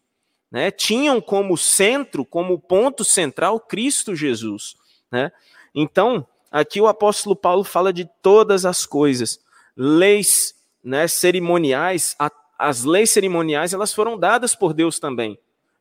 né? 0.51 0.71
tinham 0.71 1.21
como 1.21 1.57
centro, 1.57 2.25
como 2.25 2.59
ponto 2.59 3.03
central, 3.03 3.59
Cristo 3.59 4.15
Jesus. 4.15 4.75
Né? 5.11 5.31
Então, 5.73 6.25
aqui 6.51 6.81
o 6.81 6.87
apóstolo 6.87 7.35
Paulo 7.35 7.63
fala 7.63 7.93
de 7.93 8.09
todas 8.21 8.65
as 8.65 8.85
coisas, 8.85 9.39
leis 9.75 10.55
né, 10.83 11.07
cerimoniais, 11.07 12.15
a, 12.17 12.31
as 12.57 12.83
leis 12.83 13.09
cerimoniais 13.09 13.73
elas 13.73 13.93
foram 13.93 14.17
dadas 14.17 14.55
por 14.55 14.73
Deus 14.73 14.99
também. 14.99 15.37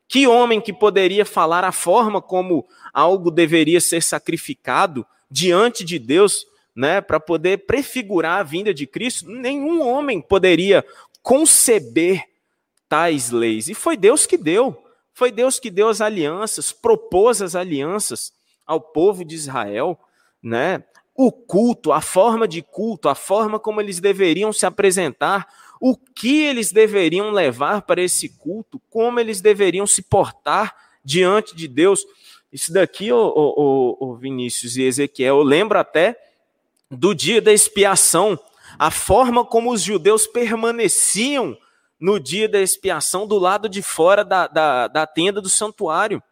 Que 0.06 0.26
homem 0.26 0.60
que 0.60 0.72
poderia 0.72 1.24
falar 1.24 1.64
a 1.64 1.72
forma 1.72 2.22
como 2.22 2.66
algo 2.94 3.30
deveria 3.30 3.80
ser 3.80 4.02
sacrificado 4.02 5.06
diante 5.30 5.84
de 5.84 5.98
Deus, 5.98 6.46
né, 6.74 7.00
para 7.00 7.20
poder 7.20 7.66
prefigurar 7.66 8.40
a 8.40 8.42
vinda 8.42 8.72
de 8.72 8.86
Cristo? 8.86 9.28
Nenhum 9.28 9.86
homem 9.86 10.20
poderia 10.20 10.84
conceber 11.22 12.24
tais 12.88 13.30
leis. 13.30 13.68
E 13.68 13.74
foi 13.74 13.96
Deus 13.96 14.26
que 14.26 14.36
deu. 14.36 14.84
Foi 15.12 15.32
Deus 15.32 15.58
que 15.58 15.70
deu 15.70 15.88
as 15.88 16.00
alianças, 16.00 16.70
propôs 16.70 17.42
as 17.42 17.56
alianças 17.56 18.32
ao 18.64 18.80
povo 18.80 19.24
de 19.24 19.34
Israel, 19.34 19.98
né? 20.42 20.84
O 21.14 21.32
culto, 21.32 21.90
a 21.90 22.00
forma 22.00 22.46
de 22.46 22.62
culto, 22.62 23.08
a 23.08 23.14
forma 23.16 23.58
como 23.58 23.80
eles 23.80 23.98
deveriam 23.98 24.52
se 24.52 24.64
apresentar, 24.64 25.48
o 25.80 25.96
que 25.96 26.42
eles 26.42 26.70
deveriam 26.70 27.30
levar 27.30 27.82
para 27.82 28.00
esse 28.00 28.28
culto, 28.28 28.80
como 28.88 29.18
eles 29.18 29.40
deveriam 29.40 29.86
se 29.86 30.02
portar 30.02 30.76
diante 31.04 31.56
de 31.56 31.66
Deus. 31.66 32.04
Isso 32.52 32.72
daqui, 32.72 33.12
o, 33.12 34.16
Vinícius 34.20 34.76
e 34.76 34.82
Ezequiel, 34.82 35.38
eu 35.38 35.42
lembro 35.42 35.78
até 35.78 36.16
do 36.90 37.14
dia 37.14 37.42
da 37.42 37.52
expiação, 37.52 38.38
a 38.78 38.90
forma 38.90 39.44
como 39.44 39.72
os 39.72 39.82
judeus 39.82 40.26
permaneciam 40.26 41.56
no 42.00 42.20
dia 42.20 42.48
da 42.48 42.60
expiação 42.60 43.26
do 43.26 43.38
lado 43.38 43.68
de 43.68 43.82
fora 43.82 44.24
da, 44.24 44.46
da, 44.46 44.88
da 44.88 45.06
tenda 45.06 45.40
do 45.40 45.48
santuário. 45.48 46.22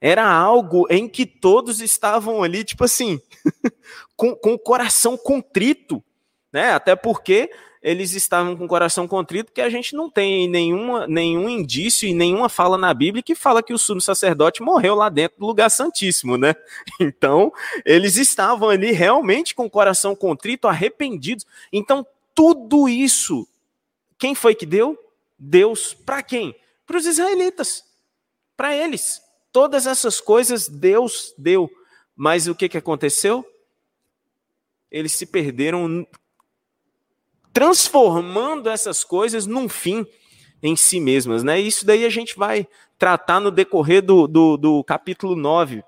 Era 0.00 0.28
algo 0.30 0.86
em 0.90 1.08
que 1.08 1.24
todos 1.24 1.80
estavam 1.80 2.42
ali, 2.42 2.64
tipo 2.64 2.84
assim, 2.84 3.20
com, 4.16 4.34
com 4.34 4.54
o 4.54 4.58
coração 4.58 5.16
contrito, 5.16 6.02
né? 6.52 6.72
Até 6.72 6.94
porque 6.94 7.50
eles 7.84 8.14
estavam 8.14 8.56
com 8.56 8.64
o 8.64 8.68
coração 8.68 9.06
contrito, 9.06 9.52
que 9.52 9.60
a 9.60 9.68
gente 9.68 9.94
não 9.94 10.08
tem 10.08 10.48
nenhuma, 10.48 11.06
nenhum 11.06 11.50
indício 11.50 12.08
e 12.08 12.14
nenhuma 12.14 12.48
fala 12.48 12.78
na 12.78 12.94
Bíblia 12.94 13.22
que 13.22 13.34
fala 13.34 13.62
que 13.62 13.74
o 13.74 13.78
sumo 13.78 14.00
sacerdote 14.00 14.62
morreu 14.62 14.94
lá 14.94 15.10
dentro 15.10 15.38
do 15.38 15.46
lugar 15.46 15.70
santíssimo, 15.70 16.38
né? 16.38 16.54
Então, 16.98 17.52
eles 17.84 18.16
estavam 18.16 18.70
ali 18.70 18.90
realmente 18.92 19.54
com 19.54 19.66
o 19.66 19.70
coração 19.70 20.16
contrito, 20.16 20.66
arrependidos. 20.66 21.46
Então, 21.70 22.06
tudo 22.34 22.88
isso, 22.88 23.46
quem 24.18 24.34
foi 24.34 24.54
que 24.54 24.66
deu? 24.66 24.98
Deus. 25.38 25.94
Para 25.94 26.22
quem? 26.22 26.54
Para 26.86 26.96
os 26.96 27.06
israelitas. 27.06 27.84
Para 28.56 28.74
eles. 28.74 29.22
Todas 29.52 29.86
essas 29.86 30.20
coisas 30.20 30.68
Deus 30.68 31.34
deu. 31.38 31.70
Mas 32.16 32.46
o 32.46 32.54
que, 32.54 32.68
que 32.68 32.78
aconteceu? 32.78 33.44
Eles 34.90 35.12
se 35.12 35.26
perderam 35.26 36.06
transformando 37.52 38.68
essas 38.68 39.04
coisas 39.04 39.46
num 39.46 39.68
fim 39.68 40.06
em 40.62 40.74
si 40.74 40.98
mesmas. 40.98 41.44
Né? 41.44 41.60
Isso 41.60 41.86
daí 41.86 42.04
a 42.04 42.10
gente 42.10 42.36
vai 42.36 42.66
tratar 42.98 43.40
no 43.40 43.50
decorrer 43.50 44.02
do, 44.02 44.26
do, 44.26 44.56
do 44.56 44.84
capítulo 44.84 45.36
9 45.36 45.84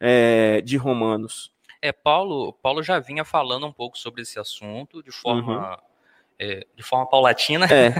é, 0.00 0.60
de 0.60 0.76
Romanos. 0.76 1.50
É, 1.80 1.92
Paulo, 1.92 2.52
Paulo 2.54 2.82
já 2.82 2.98
vinha 2.98 3.24
falando 3.24 3.66
um 3.66 3.72
pouco 3.72 3.96
sobre 3.96 4.22
esse 4.22 4.38
assunto 4.38 5.02
de 5.02 5.12
forma, 5.12 5.70
uhum. 5.70 5.76
É, 6.38 6.64
de 6.76 6.82
forma 6.82 7.08
paulatina, 7.08 7.66
é, 7.66 7.86
é. 7.86 7.92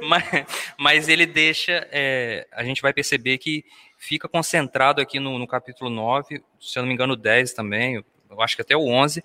mas, 0.06 0.24
mas, 0.76 1.08
ele 1.08 1.24
deixa, 1.24 1.88
é, 1.90 2.46
a 2.52 2.62
gente 2.62 2.82
vai 2.82 2.92
perceber 2.92 3.38
que 3.38 3.64
fica 3.96 4.28
concentrado 4.28 5.00
aqui 5.00 5.18
no, 5.18 5.38
no 5.38 5.46
capítulo 5.46 5.88
9, 5.88 6.42
se 6.60 6.78
eu 6.78 6.82
não 6.82 6.88
me 6.88 6.94
engano 6.94 7.16
10 7.16 7.54
também, 7.54 8.04
eu 8.30 8.42
acho 8.42 8.56
que 8.56 8.62
até 8.62 8.76
o 8.76 8.86
11, 8.86 9.24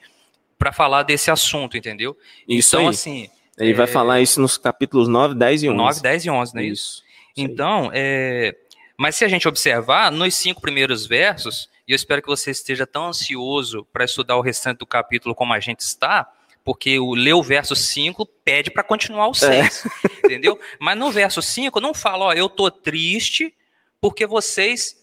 para 0.58 0.72
falar 0.72 1.04
desse 1.04 1.30
assunto, 1.30 1.76
entendeu? 1.78 2.18
Isso 2.48 2.76
então, 2.76 2.88
aí. 2.88 2.94
assim. 2.94 3.30
Ele 3.58 3.72
é... 3.72 3.74
vai 3.74 3.88
falar 3.88 4.22
isso 4.22 4.40
nos 4.40 4.58
capítulos 4.58 5.08
9, 5.08 5.36
10 5.36 5.64
e 5.64 5.70
11. 5.70 5.78
9, 5.78 6.02
10 6.02 6.26
e 6.26 6.30
11, 6.30 6.56
não 6.56 6.62
é 6.62 6.66
isso? 6.66 6.74
isso? 6.74 7.04
Então, 7.36 7.92
é... 7.94 8.56
mas 8.98 9.16
se 9.16 9.26
a 9.26 9.28
gente 9.28 9.48
observar, 9.48 10.12
nos 10.12 10.34
cinco 10.36 10.62
primeiros 10.62 11.06
versos, 11.06 11.70
e 11.88 11.92
eu 11.92 11.96
espero 11.96 12.22
que 12.22 12.28
você 12.28 12.52
esteja 12.52 12.88
tão 12.88 13.08
ansioso 13.08 13.86
para 13.92 14.06
estudar 14.06 14.38
o 14.38 14.42
restante 14.42 14.80
do 14.80 14.86
capítulo 14.88 15.36
como 15.36 15.54
a 15.54 15.60
gente 15.60 15.82
está, 15.82 16.30
porque 16.66 16.98
o 16.98 17.14
ler 17.14 17.36
o 17.36 17.44
verso 17.44 17.76
5 17.76 18.26
pede 18.44 18.72
para 18.72 18.84
continuar 18.84 19.28
o 19.28 19.36
6, 19.36 19.86
é. 19.86 20.26
entendeu? 20.26 20.60
Mas 20.80 20.98
no 20.98 21.12
verso 21.12 21.40
5 21.40 21.80
não 21.80 21.94
fala, 21.94 22.26
ó, 22.26 22.34
eu 22.34 22.50
tô 22.50 22.72
triste 22.72 23.54
porque 24.02 24.26
vocês 24.26 24.98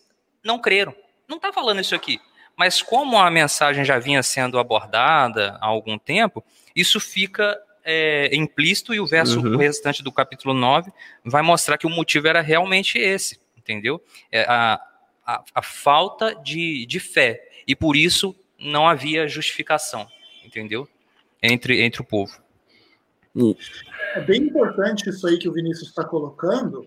não 0.45 0.59
creram. 0.59 0.93
Não 1.29 1.37
está 1.37 1.53
falando 1.53 1.81
isso 1.81 1.95
aqui. 1.95 2.21
Mas 2.57 2.83
como 2.83 3.17
a 3.17 3.31
mensagem 3.31 3.85
já 3.85 3.99
vinha 4.01 4.23
sendo 4.25 4.59
abordada 4.59 5.57
há 5.61 5.67
algum 5.67 5.97
tempo, 5.97 6.45
isso 6.75 6.99
fica 6.99 7.57
é, 7.85 8.35
implícito 8.35 8.93
e 8.93 8.99
o 8.99 9.07
verso 9.07 9.41
uhum. 9.41 9.57
restante 9.57 10.03
do 10.03 10.11
capítulo 10.11 10.53
9 10.53 10.91
vai 11.25 11.43
mostrar 11.43 11.79
que 11.79 11.87
o 11.87 11.91
motivo 11.91 12.27
era 12.27 12.41
realmente 12.41 12.99
esse, 12.99 13.39
entendeu? 13.57 14.03
É 14.33 14.43
a, 14.49 14.81
a, 15.25 15.45
a 15.55 15.63
falta 15.63 16.35
de, 16.35 16.85
de 16.87 16.99
fé. 16.99 17.41
E 17.69 17.77
por 17.77 17.97
isso 17.97 18.35
não 18.59 18.89
havia 18.89 19.29
justificação, 19.29 20.09
entendeu? 20.45 20.89
Entre, 21.43 21.83
entre 21.83 22.01
o 22.01 22.05
povo. 22.05 22.33
É 24.15 24.21
bem 24.21 24.43
importante 24.43 25.09
isso 25.09 25.27
aí 25.27 25.39
que 25.39 25.49
o 25.49 25.53
Vinícius 25.53 25.89
está 25.89 26.05
colocando, 26.05 26.87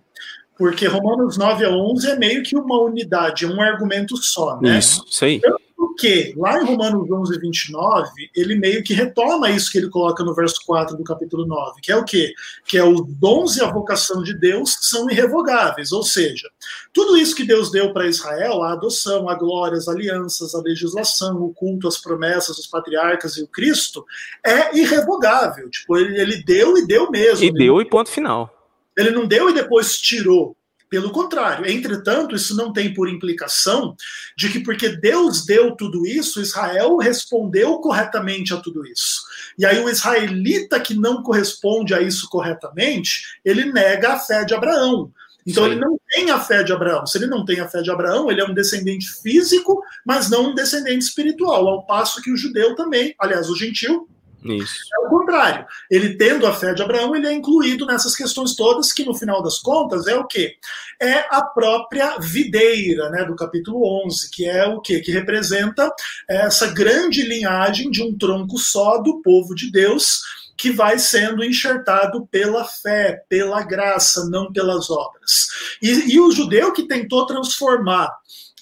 porque 0.57 0.85
Romanos 0.85 1.37
9 1.37 1.65
a 1.65 1.69
11 1.69 2.11
é 2.11 2.15
meio 2.17 2.43
que 2.43 2.55
uma 2.55 2.79
unidade, 2.81 3.45
um 3.45 3.59
argumento 3.59 4.15
só, 4.17 4.59
né? 4.61 4.77
Isso, 4.77 5.05
isso 5.09 5.25
aí. 5.25 5.39
Tanto 5.41 5.61
que 5.95 6.33
lá 6.37 6.61
em 6.61 6.65
Romanos 6.65 7.09
11, 7.09 7.39
29, 7.39 8.09
ele 8.35 8.55
meio 8.55 8.83
que 8.83 8.93
retoma 8.93 9.49
isso 9.49 9.71
que 9.71 9.77
ele 9.77 9.89
coloca 9.89 10.23
no 10.23 10.33
verso 10.33 10.59
4 10.65 10.97
do 10.97 11.03
capítulo 11.03 11.45
9, 11.45 11.81
que 11.81 11.91
é 11.91 11.95
o 11.95 12.03
quê? 12.03 12.33
Que 12.65 12.77
é 12.77 12.83
os 12.83 13.01
dons 13.19 13.57
e 13.57 13.63
a 13.63 13.71
vocação 13.71 14.21
de 14.21 14.33
Deus 14.37 14.77
são 14.81 15.09
irrevogáveis, 15.09 15.91
ou 15.91 16.03
seja, 16.03 16.49
tudo 16.93 17.17
isso 17.17 17.35
que 17.35 17.43
Deus 17.43 17.71
deu 17.71 17.93
para 17.93 18.07
Israel, 18.07 18.63
a 18.63 18.73
adoção, 18.73 19.29
a 19.29 19.35
glória, 19.35 19.77
as 19.77 19.87
alianças, 19.87 20.53
a 20.55 20.61
legislação, 20.61 21.41
o 21.41 21.53
culto, 21.53 21.87
as 21.87 21.97
promessas, 21.97 22.57
os 22.57 22.67
patriarcas 22.67 23.37
e 23.37 23.43
o 23.43 23.47
Cristo, 23.47 24.05
é 24.45 24.77
irrevogável. 24.77 25.69
Tipo, 25.69 25.97
ele, 25.97 26.19
ele 26.19 26.43
deu 26.43 26.77
e 26.77 26.85
deu 26.85 27.09
mesmo. 27.09 27.43
E 27.43 27.51
deu 27.51 27.81
e 27.81 27.85
ponto 27.85 28.09
final. 28.09 28.51
Ele 28.97 29.11
não 29.11 29.27
deu 29.27 29.49
e 29.49 29.53
depois 29.53 29.97
tirou. 29.97 30.55
Pelo 30.89 31.11
contrário, 31.11 31.65
entretanto, 31.69 32.35
isso 32.35 32.55
não 32.55 32.71
tem 32.71 32.93
por 32.93 33.09
implicação 33.09 33.95
de 34.37 34.49
que 34.49 34.59
porque 34.59 34.89
Deus 34.89 35.43
deu 35.43 35.75
tudo 35.75 36.05
isso, 36.05 36.41
Israel 36.41 36.97
respondeu 36.97 37.79
corretamente 37.79 38.53
a 38.53 38.57
tudo 38.57 38.85
isso. 38.85 39.21
E 39.57 39.65
aí 39.65 39.79
o 39.79 39.89
israelita 39.89 40.79
que 40.79 40.93
não 40.93 41.23
corresponde 41.23 41.93
a 41.93 42.01
isso 42.01 42.29
corretamente, 42.29 43.39
ele 43.43 43.65
nega 43.71 44.13
a 44.13 44.19
fé 44.19 44.45
de 44.45 44.53
Abraão. 44.53 45.11
Então 45.45 45.63
Sim. 45.63 45.71
ele 45.71 45.79
não 45.79 45.99
tem 46.09 46.31
a 46.31 46.39
fé 46.39 46.63
de 46.63 46.73
Abraão. 46.73 47.05
Se 47.05 47.17
ele 47.17 47.27
não 47.27 47.45
tem 47.45 47.59
a 47.59 47.67
fé 47.67 47.81
de 47.81 47.91
Abraão, 47.91 48.31
ele 48.31 48.41
é 48.41 48.45
um 48.45 48.53
descendente 48.53 49.07
físico, 49.21 49.81
mas 50.05 50.29
não 50.29 50.51
um 50.51 50.55
descendente 50.55 51.05
espiritual, 51.05 51.67
ao 51.67 51.85
passo 51.85 52.21
que 52.21 52.31
o 52.31 52.37
judeu 52.37 52.75
também, 52.75 53.13
aliás, 53.19 53.49
o 53.49 53.55
gentil 53.55 54.07
isso. 54.53 54.75
É 54.93 55.05
o 55.05 55.09
contrário. 55.09 55.65
Ele 55.89 56.15
tendo 56.15 56.45
a 56.45 56.53
fé 56.53 56.73
de 56.73 56.81
Abraão, 56.81 57.15
ele 57.15 57.27
é 57.27 57.33
incluído 57.33 57.85
nessas 57.85 58.15
questões 58.15 58.55
todas, 58.55 58.93
que 58.93 59.03
no 59.03 59.15
final 59.15 59.41
das 59.41 59.59
contas 59.59 60.07
é 60.07 60.15
o 60.15 60.27
quê? 60.27 60.55
É 61.01 61.25
a 61.29 61.41
própria 61.41 62.17
videira, 62.19 63.09
né, 63.09 63.25
do 63.25 63.35
capítulo 63.35 64.05
11, 64.05 64.29
que 64.31 64.45
é 64.45 64.67
o 64.67 64.79
quê? 64.79 64.99
Que 64.99 65.11
representa 65.11 65.91
essa 66.29 66.67
grande 66.67 67.23
linhagem 67.23 67.89
de 67.89 68.03
um 68.03 68.17
tronco 68.17 68.57
só 68.57 68.97
do 68.99 69.21
povo 69.21 69.55
de 69.55 69.71
Deus, 69.71 70.21
que 70.57 70.71
vai 70.71 70.97
sendo 70.99 71.43
enxertado 71.43 72.25
pela 72.27 72.63
fé, 72.63 73.23
pela 73.27 73.61
graça, 73.63 74.29
não 74.29 74.51
pelas 74.53 74.89
obras. 74.89 75.47
E, 75.81 76.13
e 76.13 76.19
o 76.19 76.31
judeu 76.31 76.71
que 76.71 76.87
tentou 76.87 77.25
transformar 77.25 78.07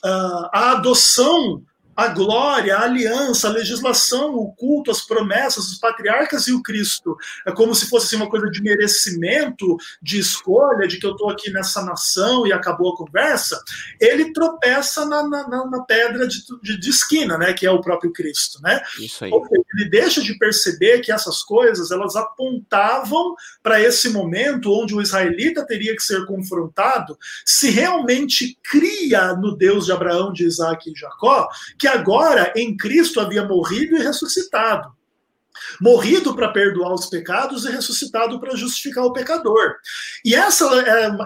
uh, 0.03 0.49
a 0.51 0.71
adoção 0.71 1.61
a 1.95 2.07
glória, 2.07 2.75
a 2.75 2.83
aliança, 2.83 3.47
a 3.47 3.51
legislação, 3.51 4.35
o 4.35 4.51
culto, 4.53 4.91
as 4.91 5.01
promessas, 5.01 5.65
os 5.71 5.77
patriarcas 5.77 6.47
e 6.47 6.53
o 6.53 6.61
Cristo. 6.61 7.15
É 7.45 7.51
como 7.51 7.73
se 7.75 7.87
fosse 7.87 8.07
assim, 8.07 8.15
uma 8.15 8.29
coisa 8.29 8.49
de 8.49 8.61
merecimento, 8.61 9.77
de 10.01 10.19
escolha, 10.19 10.87
de 10.87 10.97
que 10.97 11.05
eu 11.05 11.11
estou 11.11 11.29
aqui 11.29 11.51
nessa 11.51 11.83
nação 11.83 12.47
e 12.47 12.53
acabou 12.53 12.93
a 12.93 12.97
conversa. 12.97 13.61
Ele 13.99 14.33
tropeça 14.33 15.05
na, 15.05 15.23
na, 15.27 15.47
na 15.47 15.83
pedra 15.83 16.27
de, 16.27 16.43
de, 16.61 16.79
de, 16.79 16.89
esquina, 16.89 17.37
né, 17.37 17.53
que 17.53 17.65
é 17.65 17.71
o 17.71 17.81
próprio 17.81 18.11
Cristo. 18.11 18.61
Né? 18.61 18.81
Isso 18.99 19.25
aí. 19.25 19.31
Ele 19.75 19.89
deixa 19.89 20.21
de 20.21 20.37
perceber 20.37 20.99
que 20.99 21.11
essas 21.11 21.43
coisas 21.43 21.91
elas 21.91 22.15
apontavam 22.15 23.35
para 23.61 23.81
esse 23.81 24.09
momento 24.09 24.71
onde 24.71 24.95
o 24.95 25.01
israelita 25.01 25.65
teria 25.65 25.95
que 25.95 26.01
ser 26.01 26.25
confrontado 26.25 27.17
se 27.45 27.69
realmente 27.69 28.57
cria 28.63 29.33
no 29.33 29.55
Deus 29.55 29.85
de 29.85 29.91
Abraão, 29.91 30.31
de 30.31 30.45
Isaac 30.45 30.89
e 30.89 30.95
Jacó 30.95 31.47
que 31.83 31.87
agora 31.89 32.53
em 32.55 32.77
Cristo 32.77 33.19
havia 33.19 33.43
morrido 33.43 33.97
e 33.97 34.01
ressuscitado. 34.01 34.89
Morrido 35.81 36.33
para 36.33 36.47
perdoar 36.47 36.93
os 36.93 37.07
pecados 37.07 37.65
e 37.65 37.71
ressuscitado 37.71 38.39
para 38.39 38.55
justificar 38.55 39.03
o 39.03 39.11
pecador. 39.11 39.75
E 40.23 40.33
essa 40.33 40.63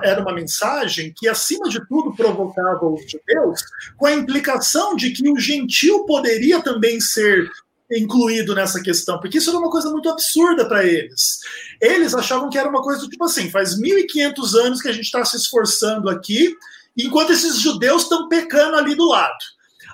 era 0.01 0.19
uma 0.19 0.33
mensagem 0.33 1.13
que, 1.15 1.27
acima 1.27 1.69
de 1.69 1.79
tudo, 1.87 2.15
provocava 2.15 2.87
os 2.87 3.01
judeus, 3.03 3.61
com 3.97 4.07
a 4.07 4.13
implicação 4.13 4.95
de 4.95 5.11
que 5.11 5.29
o 5.29 5.39
gentil 5.39 6.05
poderia 6.05 6.59
também 6.59 6.99
ser 6.99 7.47
incluído 7.91 8.55
nessa 8.55 8.81
questão, 8.81 9.19
porque 9.19 9.37
isso 9.37 9.51
era 9.51 9.59
uma 9.59 9.69
coisa 9.69 9.91
muito 9.91 10.09
absurda 10.09 10.67
para 10.67 10.83
eles. 10.83 11.37
Eles 11.79 12.15
achavam 12.15 12.49
que 12.49 12.57
era 12.57 12.67
uma 12.67 12.81
coisa 12.81 13.07
tipo 13.07 13.25
assim: 13.25 13.51
faz 13.51 13.79
1.500 13.79 14.55
anos 14.55 14.81
que 14.81 14.89
a 14.89 14.91
gente 14.91 15.05
está 15.05 15.23
se 15.23 15.37
esforçando 15.37 16.09
aqui, 16.09 16.51
enquanto 16.97 17.31
esses 17.31 17.59
judeus 17.59 18.03
estão 18.03 18.27
pecando 18.27 18.75
ali 18.75 18.95
do 18.95 19.07
lado. 19.07 19.37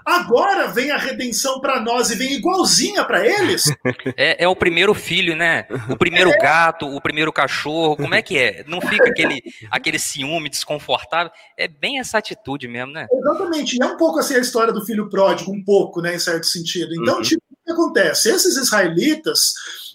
Agora 0.06 0.68
vem 0.68 0.92
a 0.92 0.98
redenção 0.98 1.60
para 1.60 1.82
nós 1.82 2.10
e 2.12 2.16
vem 2.16 2.34
igualzinha 2.34 3.04
para 3.04 3.26
eles. 3.26 3.66
É, 4.16 4.44
é, 4.44 4.48
o 4.48 4.56
primeiro 4.56 4.94
filho, 4.94 5.36
né? 5.36 5.66
O 5.90 5.98
primeiro 5.98 6.30
é. 6.30 6.38
gato, 6.38 6.86
o 6.86 7.02
primeiro 7.02 7.32
cachorro. 7.32 7.96
Como 7.96 8.14
é 8.14 8.22
que 8.22 8.38
é? 8.38 8.64
Não 8.68 8.82
fica 8.82 9.10
aquele, 9.10 9.42
aquele 9.72 9.98
ciúme 9.98 10.50
desconfortável? 10.50 11.32
É 11.58 11.68
bem 11.68 12.00
essa 12.00 12.18
atitude 12.18 12.68
mesmo, 12.68 12.92
né? 12.92 13.08
Exatamente. 13.12 13.78
E 13.78 13.84
é 13.84 13.86
um 13.86 13.98
pouco 13.98 14.20
assim 14.20 14.36
a 14.36 14.40
história 14.40 14.74
do 14.74 14.86
filho 14.86 15.10
pródigo, 15.10 15.52
um 15.52 15.64
pouco, 15.64 16.02
né, 16.02 16.16
em 16.16 16.20
certo 16.20 16.46
sentido. 16.46 16.94
Então, 16.94 17.18
uhum. 17.18 17.22
tipo, 17.22 17.44
o 17.52 17.66
que 17.66 17.72
acontece? 17.72 18.30
Esses 18.30 18.58
israelitas 18.58 19.54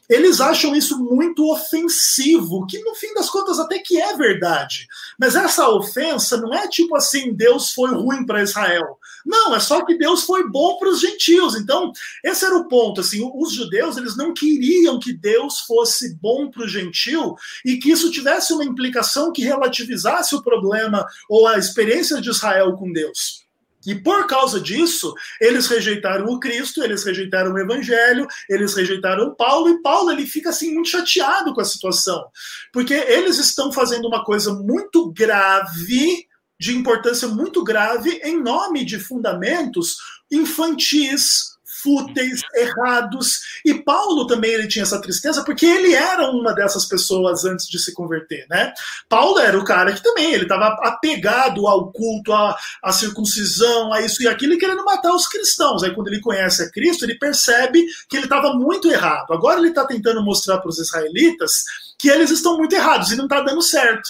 eles 0.08 0.40
acham 0.40 0.74
isso 0.74 0.98
muito 0.98 1.52
ofensivo, 1.52 2.66
que 2.66 2.80
no 2.80 2.94
fim 2.94 3.12
das 3.12 3.28
contas 3.28 3.58
até 3.58 3.78
que 3.78 4.00
é 4.00 4.16
verdade. 4.16 4.88
Mas 5.18 5.36
essa 5.36 5.68
ofensa 5.68 6.38
não 6.38 6.52
é 6.54 6.66
tipo 6.66 6.96
assim, 6.96 7.34
Deus 7.34 7.72
foi 7.72 7.90
ruim 7.90 8.24
para 8.24 8.42
Israel. 8.42 8.98
Não, 9.28 9.54
é 9.54 9.60
só 9.60 9.84
que 9.84 9.94
Deus 9.94 10.22
foi 10.22 10.48
bom 10.48 10.78
para 10.78 10.88
os 10.88 11.00
gentios. 11.00 11.54
Então, 11.54 11.92
esse 12.24 12.46
era 12.46 12.56
o 12.56 12.66
ponto. 12.66 13.02
Assim, 13.02 13.30
os 13.34 13.52
judeus 13.52 13.98
eles 13.98 14.16
não 14.16 14.32
queriam 14.32 14.98
que 14.98 15.12
Deus 15.12 15.60
fosse 15.60 16.14
bom 16.14 16.50
para 16.50 16.64
o 16.64 16.68
gentil 16.68 17.36
e 17.62 17.76
que 17.76 17.90
isso 17.90 18.10
tivesse 18.10 18.54
uma 18.54 18.64
implicação 18.64 19.30
que 19.30 19.42
relativizasse 19.42 20.34
o 20.34 20.42
problema 20.42 21.06
ou 21.28 21.46
a 21.46 21.58
experiência 21.58 22.22
de 22.22 22.30
Israel 22.30 22.72
com 22.72 22.90
Deus. 22.90 23.46
E 23.86 23.94
por 23.94 24.26
causa 24.26 24.58
disso, 24.58 25.14
eles 25.40 25.66
rejeitaram 25.66 26.26
o 26.26 26.40
Cristo, 26.40 26.82
eles 26.82 27.04
rejeitaram 27.04 27.52
o 27.52 27.58
Evangelho, 27.58 28.26
eles 28.48 28.74
rejeitaram 28.74 29.34
Paulo, 29.34 29.68
e 29.68 29.82
Paulo 29.82 30.10
ele 30.10 30.26
fica 30.26 30.48
assim 30.48 30.72
muito 30.72 30.88
chateado 30.88 31.54
com 31.54 31.60
a 31.60 31.64
situação, 31.64 32.26
porque 32.72 32.94
eles 32.94 33.38
estão 33.38 33.70
fazendo 33.70 34.08
uma 34.08 34.24
coisa 34.24 34.54
muito 34.54 35.12
grave, 35.12 36.27
de 36.58 36.76
importância 36.76 37.28
muito 37.28 37.62
grave, 37.62 38.20
em 38.24 38.42
nome 38.42 38.84
de 38.84 38.98
fundamentos 38.98 39.96
infantis, 40.30 41.58
fúteis, 41.82 42.42
errados. 42.54 43.40
E 43.64 43.74
Paulo 43.74 44.26
também 44.26 44.50
ele 44.50 44.68
tinha 44.68 44.82
essa 44.82 45.00
tristeza 45.00 45.44
porque 45.44 45.64
ele 45.64 45.94
era 45.94 46.30
uma 46.30 46.52
dessas 46.52 46.84
pessoas 46.84 47.44
antes 47.44 47.68
de 47.68 47.78
se 47.78 47.92
converter, 47.94 48.46
né? 48.48 48.72
Paulo 49.08 49.38
era 49.38 49.58
o 49.58 49.64
cara 49.64 49.92
que 49.92 50.02
também 50.02 50.32
ele 50.32 50.42
estava 50.42 50.66
apegado 50.82 51.66
ao 51.66 51.92
culto, 51.92 52.32
à, 52.32 52.56
à 52.82 52.92
circuncisão, 52.92 53.92
a 53.92 54.00
isso 54.00 54.22
e 54.22 54.28
aquilo 54.28 54.54
e 54.54 54.58
querendo 54.58 54.84
matar 54.84 55.14
os 55.14 55.26
cristãos. 55.26 55.82
Aí 55.82 55.94
quando 55.94 56.08
ele 56.08 56.20
conhece 56.20 56.62
a 56.62 56.70
Cristo, 56.70 57.04
ele 57.04 57.18
percebe 57.18 57.86
que 58.08 58.16
ele 58.16 58.24
estava 58.24 58.52
muito 58.54 58.90
errado. 58.90 59.32
Agora 59.32 59.58
ele 59.58 59.68
está 59.68 59.86
tentando 59.86 60.22
mostrar 60.22 60.58
para 60.58 60.68
os 60.70 60.78
israelitas 60.78 61.64
que 61.98 62.08
eles 62.08 62.30
estão 62.30 62.56
muito 62.56 62.74
errados 62.74 63.10
e 63.10 63.16
não 63.16 63.24
está 63.24 63.40
dando 63.40 63.62
certo. 63.62 64.08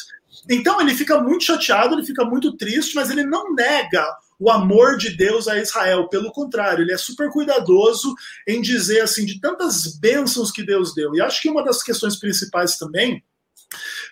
Então 0.48 0.80
ele 0.80 0.94
fica 0.94 1.20
muito 1.20 1.44
chateado, 1.44 1.94
ele 1.94 2.06
fica 2.06 2.24
muito 2.24 2.56
triste, 2.56 2.94
mas 2.94 3.10
ele 3.10 3.24
não 3.24 3.54
nega 3.54 4.06
o 4.38 4.50
amor 4.50 4.96
de 4.96 5.16
Deus 5.16 5.48
a 5.48 5.58
Israel. 5.58 6.08
Pelo 6.08 6.30
contrário, 6.30 6.82
ele 6.82 6.92
é 6.92 6.96
super 6.96 7.30
cuidadoso 7.30 8.14
em 8.46 8.60
dizer 8.60 9.00
assim 9.00 9.24
de 9.24 9.40
tantas 9.40 9.98
bênçãos 9.98 10.52
que 10.52 10.62
Deus 10.62 10.94
deu. 10.94 11.14
E 11.14 11.20
acho 11.20 11.42
que 11.42 11.50
uma 11.50 11.64
das 11.64 11.82
questões 11.82 12.16
principais 12.16 12.76
também, 12.76 13.22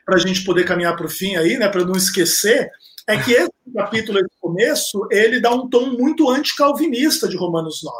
para 0.05 0.17
a 0.17 0.19
gente 0.19 0.45
poder 0.45 0.65
caminhar 0.65 0.97
para 0.97 1.07
o 1.07 1.11
fim 1.11 1.37
aí, 1.37 1.57
né, 1.57 1.69
para 1.69 1.85
não 1.85 1.97
esquecer, 1.97 2.71
é 3.09 3.16
que 3.16 3.33
esse 3.33 3.51
capítulo, 3.73 4.19
esse 4.19 4.40
começo, 4.40 5.07
ele 5.11 5.40
dá 5.40 5.53
um 5.53 5.69
tom 5.69 5.87
muito 5.90 6.29
anticalvinista 6.29 7.29
de 7.29 7.37
Romanos 7.37 7.83
9. 7.83 7.97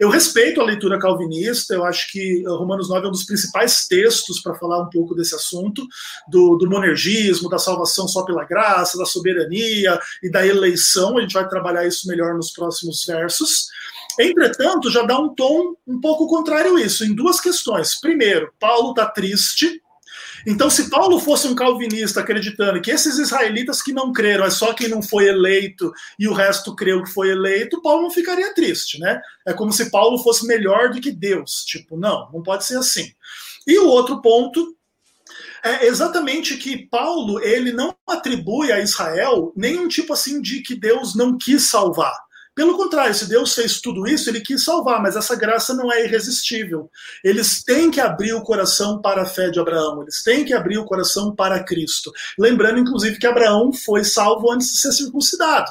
Eu 0.00 0.08
respeito 0.08 0.60
a 0.60 0.64
leitura 0.64 1.00
calvinista, 1.00 1.74
eu 1.74 1.84
acho 1.84 2.10
que 2.12 2.44
Romanos 2.46 2.88
9 2.88 3.06
é 3.06 3.08
um 3.08 3.12
dos 3.12 3.24
principais 3.24 3.86
textos 3.88 4.40
para 4.40 4.54
falar 4.54 4.80
um 4.82 4.90
pouco 4.90 5.14
desse 5.16 5.34
assunto, 5.34 5.84
do, 6.28 6.56
do 6.56 6.70
monergismo, 6.70 7.48
da 7.48 7.58
salvação 7.58 8.06
só 8.06 8.24
pela 8.24 8.44
graça, 8.44 8.96
da 8.96 9.04
soberania 9.04 9.98
e 10.22 10.30
da 10.30 10.46
eleição. 10.46 11.18
A 11.18 11.22
gente 11.22 11.34
vai 11.34 11.48
trabalhar 11.48 11.86
isso 11.86 12.06
melhor 12.06 12.34
nos 12.34 12.52
próximos 12.52 13.04
versos. 13.04 13.66
Entretanto, 14.18 14.90
já 14.90 15.02
dá 15.02 15.18
um 15.18 15.34
tom 15.34 15.74
um 15.86 16.00
pouco 16.00 16.26
contrário 16.28 16.76
a 16.76 16.80
isso, 16.80 17.04
em 17.04 17.14
duas 17.14 17.40
questões. 17.40 18.00
Primeiro, 18.00 18.52
Paulo 18.60 18.90
está 18.90 19.06
triste 19.06 19.82
então, 20.46 20.70
se 20.70 20.88
Paulo 20.88 21.18
fosse 21.18 21.48
um 21.48 21.56
calvinista 21.56 22.20
acreditando 22.20 22.80
que 22.80 22.92
esses 22.92 23.18
israelitas 23.18 23.82
que 23.82 23.92
não 23.92 24.12
creram 24.12 24.44
é 24.44 24.50
só 24.50 24.72
quem 24.72 24.88
não 24.88 25.02
foi 25.02 25.26
eleito 25.26 25.92
e 26.16 26.28
o 26.28 26.32
resto 26.32 26.76
creu 26.76 27.02
que 27.02 27.10
foi 27.10 27.30
eleito, 27.30 27.82
Paulo 27.82 28.02
não 28.02 28.10
ficaria 28.12 28.54
triste, 28.54 29.00
né? 29.00 29.20
É 29.44 29.52
como 29.52 29.72
se 29.72 29.90
Paulo 29.90 30.18
fosse 30.18 30.46
melhor 30.46 30.90
do 30.90 31.00
que 31.00 31.10
Deus. 31.10 31.64
Tipo, 31.66 31.96
não, 31.96 32.30
não 32.32 32.44
pode 32.44 32.64
ser 32.64 32.78
assim. 32.78 33.12
E 33.66 33.76
o 33.80 33.88
outro 33.88 34.22
ponto 34.22 34.76
é 35.64 35.86
exatamente 35.86 36.56
que 36.56 36.86
Paulo 36.86 37.40
ele 37.40 37.72
não 37.72 37.96
atribui 38.06 38.70
a 38.70 38.78
Israel 38.78 39.52
nenhum 39.56 39.88
tipo 39.88 40.12
assim 40.12 40.40
de 40.40 40.60
que 40.60 40.76
Deus 40.76 41.16
não 41.16 41.36
quis 41.36 41.68
salvar. 41.68 42.14
Pelo 42.56 42.74
contrário, 42.74 43.14
se 43.14 43.28
Deus 43.28 43.54
fez 43.54 43.82
tudo 43.82 44.08
isso, 44.08 44.30
ele 44.30 44.40
quis 44.40 44.64
salvar, 44.64 45.02
mas 45.02 45.14
essa 45.14 45.36
graça 45.36 45.74
não 45.74 45.92
é 45.92 46.06
irresistível. 46.06 46.90
Eles 47.22 47.62
têm 47.62 47.90
que 47.90 48.00
abrir 48.00 48.32
o 48.32 48.40
coração 48.42 48.98
para 48.98 49.22
a 49.22 49.26
fé 49.26 49.50
de 49.50 49.60
Abraão, 49.60 50.00
eles 50.00 50.22
têm 50.22 50.42
que 50.42 50.54
abrir 50.54 50.78
o 50.78 50.86
coração 50.86 51.34
para 51.34 51.62
Cristo. 51.62 52.10
Lembrando, 52.38 52.78
inclusive, 52.78 53.18
que 53.18 53.26
Abraão 53.26 53.74
foi 53.74 54.04
salvo 54.04 54.50
antes 54.50 54.72
de 54.72 54.78
ser 54.78 54.92
circuncidado. 54.92 55.70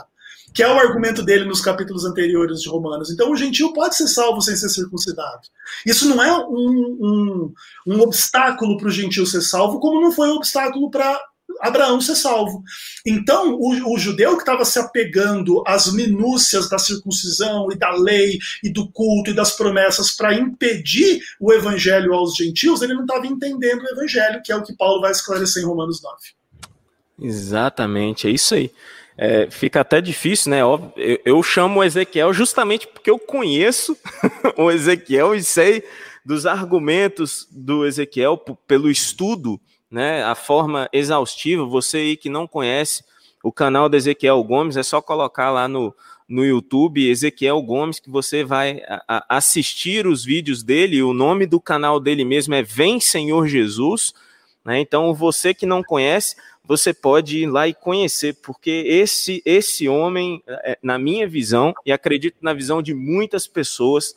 que 0.53 0.63
é 0.63 0.67
o 0.71 0.79
argumento 0.79 1.21
dele 1.21 1.43
nos 1.43 1.59
capítulos 1.59 2.05
anteriores 2.05 2.61
de 2.61 2.69
Romanos. 2.69 3.09
Então, 3.11 3.29
o 3.29 3.35
gentio 3.35 3.73
pode 3.73 3.95
ser 3.95 4.07
salvo 4.07 4.39
sem 4.41 4.55
ser 4.55 4.69
circuncidado. 4.69 5.41
Isso 5.85 6.07
não 6.07 6.23
é 6.23 6.31
um, 6.47 6.97
um, 7.01 7.53
um 7.85 7.99
obstáculo 7.99 8.77
para 8.77 8.87
o 8.87 8.91
gentio 8.91 9.25
ser 9.25 9.41
salvo, 9.41 9.81
como 9.81 9.99
não 9.99 10.13
foi 10.13 10.29
um 10.29 10.35
obstáculo 10.35 10.89
para 10.89 11.19
Abraão 11.61 11.99
ser 12.01 12.15
salvo. 12.15 12.63
Então, 13.05 13.53
o, 13.53 13.93
o 13.93 13.97
judeu 13.97 14.35
que 14.35 14.41
estava 14.41 14.65
se 14.65 14.79
apegando 14.79 15.63
às 15.65 15.91
minúcias 15.91 16.69
da 16.69 16.77
circuncisão 16.77 17.71
e 17.71 17.77
da 17.77 17.91
lei 17.91 18.37
e 18.63 18.69
do 18.69 18.89
culto 18.91 19.31
e 19.31 19.35
das 19.35 19.55
promessas 19.55 20.11
para 20.11 20.33
impedir 20.33 21.19
o 21.39 21.53
evangelho 21.53 22.13
aos 22.13 22.35
gentios, 22.35 22.81
ele 22.81 22.93
não 22.93 23.03
estava 23.03 23.27
entendendo 23.27 23.81
o 23.81 23.89
evangelho, 23.89 24.41
que 24.43 24.51
é 24.51 24.55
o 24.55 24.63
que 24.63 24.75
Paulo 24.75 25.01
vai 25.01 25.11
esclarecer 25.11 25.63
em 25.63 25.65
Romanos 25.65 26.01
9. 26.01 26.15
Exatamente, 27.21 28.27
é 28.27 28.31
isso 28.31 28.55
aí. 28.55 28.71
É, 29.17 29.49
fica 29.49 29.79
até 29.79 30.01
difícil, 30.01 30.51
né? 30.51 30.61
Eu, 30.61 30.93
eu 31.23 31.41
chamo 31.41 31.79
o 31.79 31.83
Ezequiel 31.83 32.33
justamente 32.33 32.85
porque 32.85 33.09
eu 33.09 33.17
conheço 33.17 33.97
o 34.57 34.69
Ezequiel 34.69 35.33
e 35.33 35.41
sei 35.41 35.83
dos 36.25 36.45
argumentos 36.45 37.47
do 37.49 37.85
Ezequiel 37.85 38.37
pelo 38.67 38.89
estudo 38.89 39.59
né, 39.95 40.25
a 40.25 40.35
forma 40.35 40.89
exaustiva. 40.91 41.65
Você 41.65 41.97
aí 41.97 42.17
que 42.17 42.27
não 42.27 42.45
conhece 42.45 43.01
o 43.41 43.49
canal 43.49 43.87
do 43.87 43.95
Ezequiel 43.95 44.43
Gomes, 44.43 44.75
é 44.75 44.83
só 44.83 45.01
colocar 45.01 45.49
lá 45.51 45.69
no, 45.69 45.95
no 46.27 46.43
YouTube 46.43 47.09
Ezequiel 47.09 47.61
Gomes 47.61 47.97
que 47.97 48.09
você 48.09 48.43
vai 48.43 48.81
a, 48.89 49.01
a 49.07 49.37
assistir 49.37 50.05
os 50.05 50.25
vídeos 50.25 50.63
dele. 50.63 51.01
O 51.01 51.13
nome 51.13 51.45
do 51.45 51.61
canal 51.61 51.97
dele 51.97 52.25
mesmo 52.25 52.53
é 52.53 52.61
Vem 52.61 52.99
Senhor 52.99 53.47
Jesus. 53.47 54.13
Né? 54.65 54.81
Então, 54.81 55.13
você 55.13 55.53
que 55.53 55.65
não 55.65 55.81
conhece, 55.81 56.35
você 56.65 56.93
pode 56.93 57.37
ir 57.43 57.45
lá 57.45 57.65
e 57.65 57.73
conhecer, 57.73 58.33
porque 58.43 58.83
esse, 58.85 59.41
esse 59.45 59.87
homem, 59.87 60.43
é, 60.45 60.77
na 60.83 60.99
minha 60.99 61.25
visão, 61.25 61.73
e 61.85 61.91
acredito 61.93 62.35
na 62.41 62.53
visão 62.53 62.81
de 62.81 62.93
muitas 62.93 63.47
pessoas, 63.47 64.13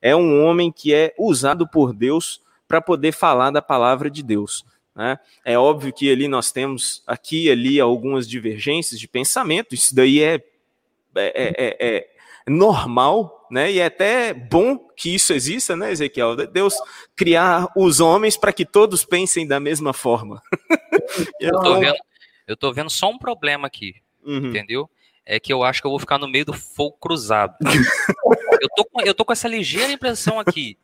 é 0.00 0.16
um 0.16 0.42
homem 0.42 0.72
que 0.72 0.94
é 0.94 1.12
usado 1.18 1.68
por 1.68 1.92
Deus 1.92 2.40
para 2.66 2.80
poder 2.80 3.12
falar 3.12 3.50
da 3.50 3.60
palavra 3.60 4.10
de 4.10 4.22
Deus. 4.22 4.64
Né? 5.00 5.18
É 5.42 5.58
óbvio 5.58 5.94
que 5.94 6.12
ali 6.12 6.28
nós 6.28 6.52
temos 6.52 7.02
aqui 7.06 7.46
e 7.46 7.50
ali 7.50 7.80
algumas 7.80 8.28
divergências 8.28 9.00
de 9.00 9.08
pensamento, 9.08 9.74
isso 9.74 9.94
daí 9.94 10.22
é, 10.22 10.34
é, 11.16 11.32
é, 11.34 11.76
é 11.80 12.06
normal, 12.46 13.48
né? 13.50 13.72
E 13.72 13.78
é 13.78 13.86
até 13.86 14.34
bom 14.34 14.76
que 14.94 15.14
isso 15.14 15.32
exista, 15.32 15.74
né, 15.74 15.90
Ezequiel? 15.90 16.36
Deus 16.36 16.74
criar 17.16 17.66
os 17.74 17.98
homens 17.98 18.36
para 18.36 18.52
que 18.52 18.66
todos 18.66 19.02
pensem 19.02 19.46
da 19.46 19.58
mesma 19.58 19.94
forma. 19.94 20.42
eu, 21.40 21.58
tô 21.62 21.80
vendo, 21.80 21.98
eu 22.46 22.56
tô 22.58 22.70
vendo 22.70 22.90
só 22.90 23.08
um 23.08 23.16
problema 23.18 23.68
aqui, 23.68 23.94
uhum. 24.22 24.48
entendeu? 24.48 24.90
É 25.24 25.40
que 25.40 25.50
eu 25.50 25.64
acho 25.64 25.80
que 25.80 25.86
eu 25.86 25.92
vou 25.92 25.98
ficar 25.98 26.18
no 26.18 26.28
meio 26.28 26.44
do 26.44 26.52
fogo 26.52 26.98
cruzado. 27.00 27.56
eu, 28.60 28.68
tô 28.76 28.84
com, 28.84 29.00
eu 29.00 29.14
tô 29.14 29.24
com 29.24 29.32
essa 29.32 29.48
ligeira 29.48 29.90
impressão 29.90 30.38
aqui. 30.38 30.76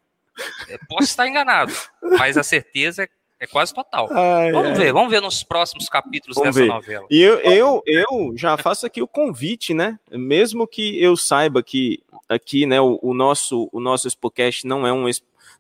Posso 0.89 1.05
estar 1.05 1.29
enganado, 1.29 1.75
mas 2.19 2.39
a 2.39 2.43
certeza 2.43 3.03
é 3.03 3.09
é 3.39 3.47
quase 3.47 3.75
total. 3.75 4.09
Ai, 4.11 4.51
vamos 4.51 4.71
ai. 4.71 4.75
ver, 4.75 4.93
vamos 4.93 5.11
ver 5.11 5.21
nos 5.21 5.43
próximos 5.43 5.89
capítulos 5.89 6.37
vamos 6.37 6.55
dessa 6.55 6.67
ver. 6.67 6.73
novela. 6.73 7.07
E 7.11 7.21
eu, 7.21 7.39
eu, 7.41 7.83
eu 7.87 8.33
já 8.37 8.57
faço 8.57 8.87
aqui 8.87 9.03
o 9.03 9.09
convite, 9.09 9.75
né? 9.75 9.99
Mesmo 10.11 10.67
que 10.67 11.03
eu 11.03 11.17
saiba 11.17 11.63
que 11.63 12.03
aqui, 12.29 12.67
né, 12.67 12.81
o, 12.81 12.99
o 13.03 13.13
nosso 13.13 13.69
o 13.73 13.79
nosso 13.79 14.09
Spocast 14.09 14.67
não 14.67 14.87
é 14.87 14.93
um 14.93 15.07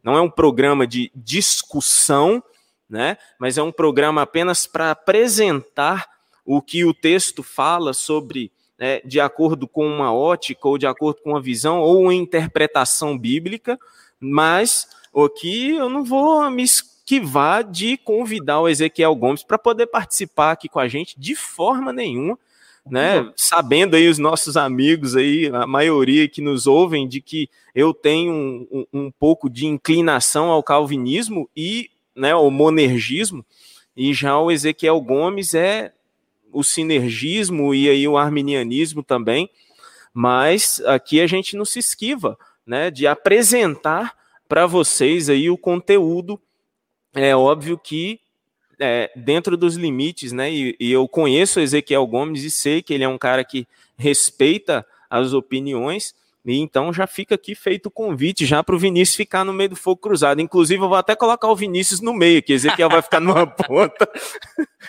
não 0.03 0.17
é 0.17 0.21
um 0.21 0.31
programa 0.31 0.87
de 0.87 1.11
discussão, 1.15 2.43
né? 2.89 3.19
Mas 3.39 3.59
é 3.59 3.62
um 3.62 3.73
programa 3.73 4.23
apenas 4.23 4.67
para 4.67 4.91
apresentar 4.91 6.07
o 6.45 6.62
que 6.62 6.85
o 6.85 6.95
texto 6.95 7.43
fala 7.43 7.93
sobre 7.93 8.53
né, 8.79 9.01
de 9.01 9.21
acordo 9.21 9.67
com 9.67 9.87
uma 9.87 10.12
ótica 10.12 10.69
ou 10.69 10.79
de 10.79 10.87
acordo 10.87 11.21
com 11.23 11.31
uma 11.31 11.41
visão 11.41 11.81
ou 11.81 12.03
uma 12.03 12.15
interpretação 12.15 13.19
bíblica, 13.19 13.79
mas 14.21 14.89
aqui 15.15 15.71
eu 15.71 15.89
não 15.89 16.05
vou 16.05 16.49
me 16.51 16.65
que 17.07 17.21
vá 17.21 17.62
de 17.62 17.97
convidar 17.97 18.61
o 18.61 18.69
Ezequiel 18.69 19.14
Gomes 19.14 19.45
para 19.45 19.57
poder 19.57 19.87
participar 19.87 20.51
aqui 20.51 20.69
com 20.69 20.81
a 20.81 20.88
gente 20.88 21.14
de 21.19 21.37
forma 21.37 21.92
nenhuma, 21.92 22.37
né? 22.85 23.21
Uhum. 23.21 23.33
Sabendo 23.37 23.95
aí 23.95 24.09
os 24.09 24.19
nossos 24.19 24.57
amigos 24.57 25.14
aí, 25.14 25.47
a 25.55 25.69
maioria 25.69 26.29
que 26.29 26.42
nos 26.42 26.66
ouvem, 26.66 27.07
de 27.07 27.21
que 27.21 27.49
eu 27.73 27.95
tenho 27.95 28.33
um, 28.33 28.66
um, 28.73 28.87
um 29.05 29.11
pouco 29.12 29.49
de 29.49 29.66
inclinação 29.66 30.51
ao 30.51 30.64
calvinismo 30.64 31.49
e 31.57 31.90
né, 32.14 32.33
ao 32.33 32.51
monergismo, 32.51 33.47
e 33.97 34.12
já 34.12 34.37
o 34.38 34.51
Ezequiel 34.51 35.01
Gomes 35.01 35.55
é 35.55 35.92
o 36.53 36.64
sinergismo 36.64 37.73
e 37.73 37.88
aí 37.88 38.09
o 38.09 38.19
arminianismo 38.19 39.03
também, 39.03 39.49
mas 40.12 40.83
aqui 40.87 41.21
a 41.21 41.27
gente 41.29 41.57
não 41.57 41.64
se 41.64 41.79
esquiva, 41.79 42.37
né, 42.66 42.90
de 42.90 43.07
apresentar 43.07 44.12
para 44.49 44.66
vocês 44.66 45.29
aí 45.29 45.49
o 45.49 45.59
conteúdo 45.59 46.40
é 47.16 47.35
óbvio 47.35 47.79
que 47.79 48.20
é, 48.79 49.11
dentro 49.16 49.57
dos 49.57 49.74
limites, 49.74 50.33
né? 50.33 50.52
E, 50.52 50.76
e, 50.79 50.92
eu 50.92 51.09
conheço 51.09 51.59
o 51.59 51.62
Ezequiel 51.62 52.07
Gomes 52.07 52.44
e 52.44 52.50
sei 52.50 52.83
que 52.83 52.92
ele 52.92 53.05
é 53.05 53.09
um 53.09 53.18
cara 53.18 53.42
que 53.42 53.66
respeita 53.96 54.87
as 55.09 55.33
opiniões. 55.33 56.14
E 56.47 56.61
então 56.61 56.93
já 56.93 57.07
fica 57.07 57.35
aqui 57.35 57.55
feito 57.55 57.87
o 57.87 57.91
convite 57.91 58.47
já 58.47 58.63
para 58.63 58.75
o 58.75 58.79
Vinícius 58.79 59.17
ficar 59.17 59.45
no 59.45 59.53
meio 59.53 59.71
do 59.71 59.77
fogo 59.77 60.01
cruzado. 60.01 60.41
Inclusive, 60.41 60.81
eu 60.81 60.89
vou 60.89 60.97
até 60.97 61.17
colocar 61.17 61.49
o 61.49 61.57
Vinícius 61.57 62.01
no 62.01 62.15
meio, 62.15 62.43
que 62.43 62.53
Ezequiel 62.53 62.89
vai 62.89 63.03
ficar 63.03 63.19
numa 63.19 63.45
ponta 63.51 64.09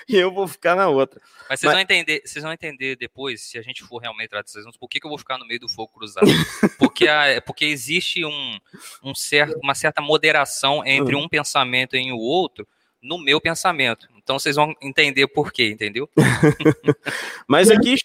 e 0.07 0.15
eu 0.15 0.31
vou 0.31 0.47
ficar 0.47 0.75
na 0.75 0.87
outra. 0.87 1.19
Mas 1.49 1.59
vocês, 1.59 1.67
Mas... 1.67 1.73
Vão 1.73 1.81
entender, 1.81 2.21
vocês 2.23 2.43
vão 2.43 2.53
entender 2.53 2.95
depois, 2.95 3.41
se 3.41 3.57
a 3.57 3.61
gente 3.61 3.83
for 3.83 3.97
realmente 3.97 4.29
tratar 4.29 4.43
desses 4.43 4.77
por 4.77 4.87
que, 4.87 4.99
que 4.99 5.07
eu 5.07 5.09
vou 5.09 5.17
ficar 5.17 5.39
no 5.39 5.47
meio 5.47 5.59
do 5.59 5.69
fogo 5.69 5.91
cruzado. 5.93 6.27
Porque, 6.77 7.07
a, 7.07 7.41
porque 7.41 7.65
existe 7.65 8.23
um, 8.23 8.59
um 9.03 9.15
certo, 9.15 9.57
uma 9.63 9.73
certa 9.73 10.01
moderação 10.01 10.85
entre 10.85 11.15
um 11.15 11.27
pensamento 11.27 11.95
e 11.95 12.11
o 12.11 12.17
outro 12.17 12.67
no 13.01 13.17
meu 13.17 13.39
pensamento. 13.39 14.07
Então 14.27 14.37
vocês 14.37 14.57
vão 14.57 14.75
entender 14.81 15.25
por 15.25 15.53
quê, 15.53 15.69
entendeu? 15.69 16.09
Mas 17.47 17.71
aqui. 17.71 17.95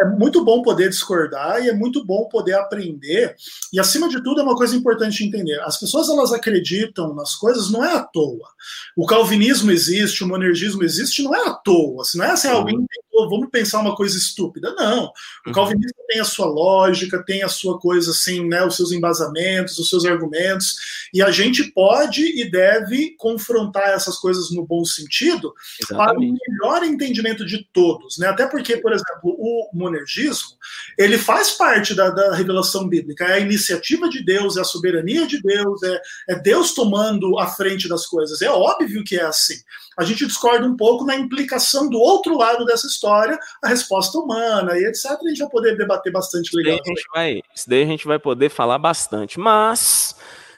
É 0.00 0.04
muito 0.04 0.44
bom 0.44 0.62
poder 0.62 0.88
discordar 0.88 1.60
e 1.64 1.68
é 1.68 1.74
muito 1.74 2.04
bom 2.04 2.28
poder 2.28 2.54
aprender. 2.54 3.34
E 3.72 3.80
acima 3.80 4.08
de 4.08 4.22
tudo, 4.22 4.40
é 4.40 4.44
uma 4.44 4.54
coisa 4.54 4.76
importante 4.76 5.24
entender: 5.24 5.60
as 5.62 5.76
pessoas 5.76 6.08
elas 6.08 6.32
acreditam 6.32 7.12
nas 7.14 7.34
coisas 7.34 7.68
não 7.68 7.84
é 7.84 7.96
à 7.96 8.00
toa. 8.00 8.48
O 8.96 9.06
calvinismo 9.06 9.72
existe, 9.72 10.22
o 10.22 10.28
monergismo 10.28 10.84
existe, 10.84 11.20
não 11.20 11.34
é 11.34 11.48
à 11.48 11.52
toa. 11.52 12.04
Se 12.04 12.16
não 12.16 12.26
é 12.26 12.30
assim, 12.30 12.46
uhum. 12.46 12.54
alguém 12.54 12.86
tentou, 12.86 13.28
vamos 13.28 13.48
pensar 13.50 13.80
uma 13.80 13.96
coisa 13.96 14.16
estúpida. 14.16 14.72
Não. 14.76 15.06
O 15.06 15.48
uhum. 15.48 15.52
calvinismo 15.52 15.98
tem 16.06 16.20
a 16.20 16.24
sua 16.24 16.46
lógica, 16.46 17.24
tem 17.24 17.42
a 17.42 17.48
sua 17.48 17.80
coisa 17.80 18.12
assim, 18.12 18.46
né, 18.46 18.64
os 18.64 18.76
seus 18.76 18.92
embasamentos, 18.92 19.78
os 19.78 19.88
seus 19.88 20.04
argumentos, 20.04 20.76
e 21.12 21.20
a 21.20 21.30
gente 21.32 21.64
pode 21.72 22.22
e 22.40 22.48
deve 22.48 23.16
confrontar 23.18 23.90
essas 23.90 24.16
coisas 24.16 24.50
no 24.52 24.64
bom 24.64 24.84
sentido 24.84 25.52
para 25.88 26.18
o 26.18 26.20
melhor 26.20 26.84
entendimento 26.84 27.44
de 27.46 27.66
todos, 27.72 28.18
né? 28.18 28.28
Até 28.28 28.46
porque, 28.46 28.76
por 28.76 28.92
exemplo, 28.92 29.36
o 29.38 29.70
monergismo 29.72 30.56
ele 30.98 31.18
faz 31.18 31.52
parte 31.52 31.94
da, 31.94 32.10
da 32.10 32.34
revelação 32.34 32.88
bíblica, 32.88 33.24
é 33.24 33.34
a 33.34 33.38
iniciativa 33.40 34.08
de 34.08 34.24
Deus, 34.24 34.56
é 34.56 34.60
a 34.60 34.64
soberania 34.64 35.26
de 35.26 35.40
Deus, 35.40 35.82
é, 35.82 36.00
é 36.30 36.34
Deus 36.38 36.74
tomando 36.74 37.38
a 37.38 37.46
frente 37.46 37.88
das 37.88 38.06
coisas. 38.06 38.42
É 38.42 38.50
óbvio 38.50 39.04
que 39.04 39.16
é 39.16 39.24
assim. 39.24 39.56
A 39.98 40.04
gente 40.04 40.26
discorda 40.26 40.66
um 40.66 40.76
pouco 40.76 41.04
na 41.04 41.16
implicação 41.16 41.88
do 41.88 41.98
outro 41.98 42.36
lado 42.36 42.64
dessa 42.64 42.86
história, 42.86 43.38
a 43.62 43.68
resposta 43.68 44.18
humana 44.18 44.78
e 44.78 44.84
etc. 44.84 45.12
A 45.12 45.28
gente 45.28 45.38
vai 45.38 45.50
poder 45.50 45.76
debater 45.76 46.12
bastante 46.12 46.54
legal. 46.56 46.74
Isso 46.74 46.82
daí 46.84 46.92
a 46.92 46.96
gente 46.96 47.08
vai, 47.14 47.42
isso 47.54 47.70
daí 47.70 47.82
a 47.82 47.86
gente 47.86 48.06
vai 48.06 48.18
poder 48.18 48.50
falar 48.50 48.78
bastante. 48.78 49.38
Mas, 49.38 50.16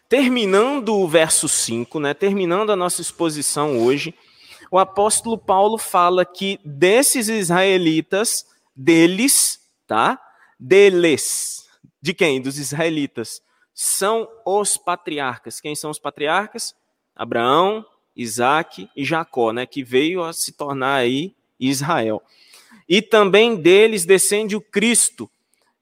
terminando 0.08 0.94
o 0.96 1.08
verso 1.08 1.48
5, 1.48 1.98
né, 2.00 2.14
terminando 2.14 2.70
a 2.70 2.76
nossa 2.76 3.00
exposição 3.00 3.78
hoje, 3.78 4.14
o 4.74 4.78
apóstolo 4.80 5.38
Paulo 5.38 5.78
fala 5.78 6.24
que 6.24 6.58
desses 6.64 7.28
israelitas, 7.28 8.44
deles, 8.74 9.60
tá? 9.86 10.20
Deles. 10.58 11.68
De 12.02 12.12
quem? 12.12 12.40
Dos 12.42 12.58
israelitas. 12.58 13.40
São 13.72 14.28
os 14.44 14.76
patriarcas. 14.76 15.60
Quem 15.60 15.76
são 15.76 15.92
os 15.92 16.00
patriarcas? 16.00 16.74
Abraão, 17.14 17.86
Isaac 18.16 18.90
e 18.96 19.04
Jacó, 19.04 19.52
né? 19.52 19.64
Que 19.64 19.84
veio 19.84 20.24
a 20.24 20.32
se 20.32 20.50
tornar 20.50 20.96
aí 20.96 21.36
Israel. 21.60 22.20
E 22.88 23.00
também 23.00 23.54
deles 23.54 24.04
descende 24.04 24.56
o 24.56 24.60
Cristo. 24.60 25.30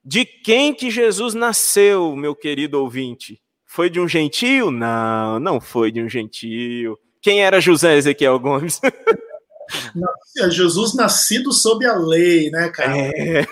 De 0.05 0.26
quem 0.26 0.74
que 0.74 0.90
Jesus 0.90 1.33
nasceu, 1.33 2.14
meu 2.14 2.37
querido 2.37 2.78
ouvinte? 2.78 3.40
Foi 3.64 3.88
de 3.88 3.98
um 3.98 4.07
gentio? 4.07 4.70
Não, 4.70 5.40
não 5.40 5.62
foi 5.62 5.90
de 5.90 6.02
um 6.02 6.11
gentio. 6.11 6.98
Quem 7.23 7.43
era 7.43 7.61
José 7.61 7.97
Ezequiel 7.97 8.39
Gomes? 8.41 8.81
Jesus 10.51 10.95
nascido 10.95 11.53
sob 11.53 11.87
a 11.87 11.97
lei, 11.97 12.51
né, 12.51 12.68
cara? 12.68 12.97
É. 12.99 13.47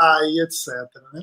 Ah, 0.00 0.20
e 0.24 0.40
etc. 0.42 0.68
Né? 1.12 1.22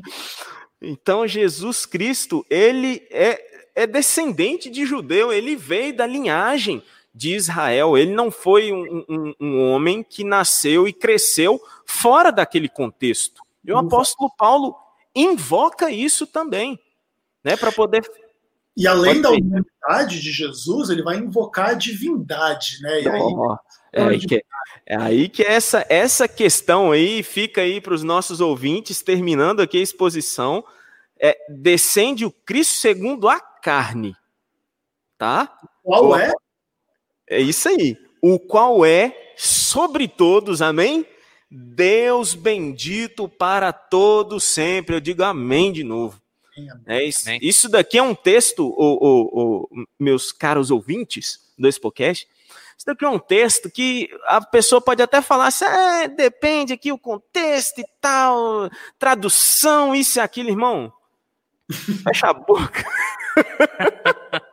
Então, 0.82 1.28
Jesus 1.28 1.86
Cristo, 1.86 2.46
ele 2.50 3.08
é, 3.12 3.40
é 3.76 3.88
descendente 3.88 4.70
de 4.70 4.86
judeu, 4.86 5.32
ele 5.32 5.56
veio 5.56 5.96
da 5.96 6.06
linhagem 6.06 6.84
de 7.14 7.34
Israel. 7.36 7.98
Ele 7.98 8.14
não 8.14 8.30
foi 8.30 8.74
um, 8.74 9.06
um, 9.08 9.34
um 9.40 9.70
homem 9.70 10.04
que 10.04 10.24
nasceu 10.24 10.88
e 10.88 10.92
cresceu 10.92 11.62
fora 11.86 12.32
daquele 12.32 12.68
contexto. 12.68 13.42
E 13.64 13.72
o 13.72 13.78
apóstolo 13.78 14.30
Paulo 14.38 14.76
invoca 15.16 15.90
isso 15.90 16.28
também, 16.28 16.78
né, 17.44 17.56
para 17.56 17.72
poder 17.72 18.04
e 18.78 18.88
além 18.88 19.22
da 19.22 19.30
humanidade 19.30 20.20
de 20.20 20.32
Jesus, 20.32 20.90
ele 20.90 21.02
vai 21.02 21.18
invocar 21.18 21.70
a 21.70 21.74
divindade, 21.74 22.80
né? 22.82 23.02
E 23.02 23.08
aí, 23.08 23.22
oh, 23.22 23.56
é, 23.94 24.04
aí 24.04 24.20
que, 24.20 24.46
é 24.86 24.98
aí 24.98 25.30
que 25.30 25.44
essa, 25.44 25.86
essa 25.88 26.28
questão 26.28 26.92
aí 26.92 27.24
fica 27.24 27.62
aí 27.62 27.80
para 27.80 27.94
os 27.94 28.04
nossos 28.04 28.42
ouvintes, 28.42 29.02
terminando 29.02 29.62
aqui 29.62 29.78
a 29.78 29.82
exposição, 29.82 30.64
é, 31.18 31.38
descende 31.50 32.26
o 32.26 32.32
Cristo 32.32 32.74
segundo 32.74 33.30
a 33.30 33.40
carne, 33.40 34.14
tá? 35.18 35.58
Qual 35.82 36.14
é? 36.16 36.34
É 37.30 37.40
isso 37.40 37.70
aí. 37.70 37.98
O 38.22 38.38
qual 38.38 38.86
é 38.86 39.34
sobre 39.38 40.08
todos, 40.08 40.62
amém? 40.62 41.06
Deus 41.50 42.34
bendito 42.34 43.30
para 43.30 43.72
todos 43.72 44.44
sempre. 44.44 44.96
Eu 44.96 45.00
digo 45.00 45.24
amém 45.24 45.72
de 45.72 45.84
novo. 45.84 46.22
É 46.86 47.04
isso, 47.04 47.30
isso 47.42 47.70
daqui 47.70 47.98
é 47.98 48.04
um 48.04 48.16
texto, 48.16 48.74
o, 48.78 49.68
meus 50.00 50.32
caros 50.32 50.72
ouvintes 50.72 51.40
do 51.58 51.68
Expocast, 51.68 52.28
isso 52.78 52.86
daqui 52.86 53.06
é 53.06 53.10
um 53.10 53.20
texto 53.20 53.70
que 53.70 54.10
a 54.26 54.42
pessoa 54.42 54.82
pode 54.82 55.02
até 55.02 55.22
falar 55.22 55.48
assim, 55.48 55.66
ah, 55.66 56.08
depende 56.08 56.74
aqui 56.74 56.92
o 56.92 56.98
contexto 56.98 57.80
e 57.80 57.86
tal, 58.00 58.70
tradução, 59.00 59.96
isso 59.96 60.20
e 60.20 60.22
aquilo, 60.22 60.50
irmão. 60.50 60.92
Fecha 62.04 62.28
a 62.28 62.34
boca. 62.34 62.86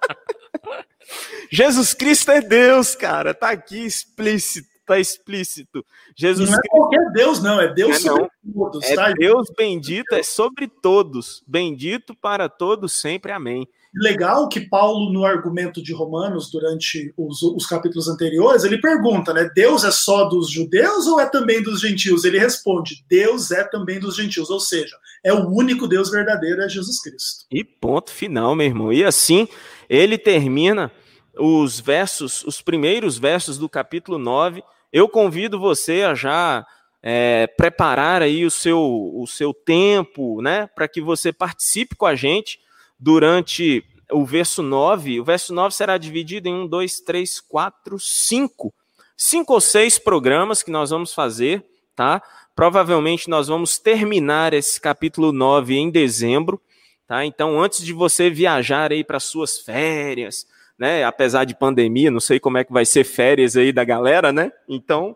Jesus 1.50 1.92
Cristo 1.92 2.30
é 2.30 2.40
Deus, 2.40 2.94
cara. 2.94 3.34
Tá 3.34 3.50
aqui 3.50 3.84
explícito, 3.84 4.68
tá 4.92 5.00
explícito. 5.00 5.84
Jesus 6.14 6.50
não 6.50 6.58
é 6.58 6.68
qualquer 6.68 7.12
Deus, 7.12 7.42
não, 7.42 7.60
é 7.60 7.72
Deus 7.72 7.96
é, 7.96 8.00
sobre 8.00 8.30
não. 8.44 8.52
todos. 8.54 8.84
É 8.84 8.94
tá? 8.94 9.12
Deus 9.12 9.50
bendito, 9.56 10.14
é 10.14 10.22
sobre 10.22 10.68
todos. 10.68 11.42
Bendito 11.46 12.14
para 12.14 12.48
todos 12.48 12.92
sempre. 12.92 13.32
Amém. 13.32 13.68
Legal 13.94 14.48
que 14.48 14.60
Paulo, 14.60 15.12
no 15.12 15.24
argumento 15.24 15.82
de 15.82 15.92
Romanos, 15.92 16.50
durante 16.50 17.12
os, 17.14 17.42
os 17.42 17.66
capítulos 17.66 18.08
anteriores, 18.08 18.64
ele 18.64 18.80
pergunta, 18.80 19.34
né? 19.34 19.50
Deus 19.54 19.84
é 19.84 19.90
só 19.90 20.24
dos 20.24 20.50
judeus 20.50 21.06
ou 21.06 21.20
é 21.20 21.28
também 21.28 21.62
dos 21.62 21.80
gentios? 21.80 22.24
Ele 22.24 22.38
responde: 22.38 23.04
Deus 23.06 23.50
é 23.50 23.62
também 23.62 24.00
dos 24.00 24.16
gentios, 24.16 24.48
ou 24.48 24.58
seja, 24.58 24.96
é 25.22 25.32
o 25.32 25.46
único 25.50 25.86
Deus 25.86 26.10
verdadeiro, 26.10 26.62
é 26.62 26.68
Jesus 26.70 27.02
Cristo. 27.02 27.44
E 27.50 27.62
ponto 27.62 28.10
final, 28.10 28.54
meu 28.54 28.66
irmão. 28.66 28.92
E 28.92 29.04
assim 29.04 29.46
ele 29.90 30.16
termina 30.16 30.90
os 31.38 31.78
versos, 31.78 32.42
os 32.44 32.62
primeiros 32.62 33.18
versos 33.18 33.58
do 33.58 33.68
capítulo 33.68 34.16
9. 34.16 34.62
Eu 34.92 35.08
convido 35.08 35.58
você 35.58 36.02
a 36.02 36.14
já 36.14 36.66
é, 37.02 37.46
preparar 37.46 38.20
aí 38.22 38.44
o 38.44 38.50
seu, 38.50 38.78
o 38.78 39.26
seu 39.26 39.54
tempo, 39.54 40.42
né, 40.42 40.68
para 40.74 40.86
que 40.86 41.00
você 41.00 41.32
participe 41.32 41.96
com 41.96 42.06
a 42.06 42.14
gente 42.14 42.60
durante 42.98 43.84
o 44.12 44.24
verso 44.24 44.62
9. 44.62 45.20
O 45.20 45.24
verso 45.24 45.52
9 45.52 45.74
será 45.74 45.96
dividido 45.98 46.48
em 46.48 46.54
um, 46.54 46.66
dois, 46.66 47.00
três, 47.00 47.40
quatro, 47.40 47.98
cinco. 47.98 48.72
Cinco 49.16 49.54
ou 49.54 49.60
seis 49.60 49.98
programas 49.98 50.62
que 50.62 50.70
nós 50.70 50.90
vamos 50.90 51.14
fazer, 51.14 51.64
tá? 51.96 52.22
Provavelmente 52.54 53.30
nós 53.30 53.48
vamos 53.48 53.78
terminar 53.78 54.52
esse 54.52 54.80
capítulo 54.80 55.32
9 55.32 55.74
em 55.74 55.90
dezembro, 55.90 56.60
tá? 57.06 57.24
Então, 57.24 57.60
antes 57.60 57.84
de 57.84 57.92
você 57.92 58.28
viajar 58.28 58.92
aí 58.92 59.02
para 59.02 59.20
suas 59.20 59.58
férias, 59.58 60.46
né? 60.82 61.04
Apesar 61.04 61.44
de 61.44 61.54
pandemia, 61.54 62.10
não 62.10 62.18
sei 62.18 62.40
como 62.40 62.58
é 62.58 62.64
que 62.64 62.72
vai 62.72 62.84
ser 62.84 63.04
férias 63.04 63.56
aí 63.56 63.72
da 63.72 63.84
galera, 63.84 64.32
né? 64.32 64.50
Então, 64.68 65.14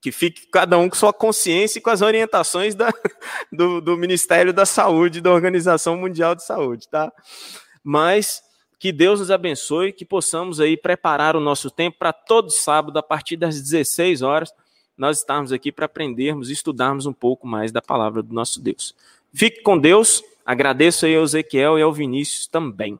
que 0.00 0.12
fique 0.12 0.46
cada 0.46 0.78
um 0.78 0.88
com 0.88 0.94
sua 0.94 1.12
consciência 1.12 1.80
e 1.80 1.82
com 1.82 1.90
as 1.90 2.00
orientações 2.00 2.76
da, 2.76 2.88
do, 3.52 3.80
do 3.80 3.96
Ministério 3.96 4.52
da 4.52 4.64
Saúde, 4.64 5.20
da 5.20 5.32
Organização 5.32 5.96
Mundial 5.96 6.36
de 6.36 6.44
Saúde, 6.44 6.88
tá? 6.88 7.12
Mas 7.82 8.40
que 8.78 8.92
Deus 8.92 9.18
nos 9.18 9.32
abençoe, 9.32 9.92
que 9.92 10.04
possamos 10.04 10.60
aí 10.60 10.76
preparar 10.76 11.34
o 11.34 11.40
nosso 11.40 11.72
tempo 11.72 11.98
para 11.98 12.12
todo 12.12 12.48
sábado, 12.48 12.96
a 13.00 13.02
partir 13.02 13.36
das 13.36 13.60
16 13.60 14.22
horas, 14.22 14.52
nós 14.96 15.18
estarmos 15.18 15.50
aqui 15.50 15.72
para 15.72 15.86
aprendermos 15.86 16.50
e 16.50 16.52
estudarmos 16.52 17.04
um 17.04 17.12
pouco 17.12 17.48
mais 17.48 17.72
da 17.72 17.82
palavra 17.82 18.22
do 18.22 18.32
nosso 18.32 18.62
Deus. 18.62 18.94
Fique 19.34 19.60
com 19.60 19.76
Deus, 19.76 20.22
agradeço 20.46 21.04
aí 21.04 21.16
ao 21.16 21.24
Ezequiel 21.24 21.80
e 21.80 21.82
ao 21.82 21.92
Vinícius 21.92 22.46
também. 22.46 22.96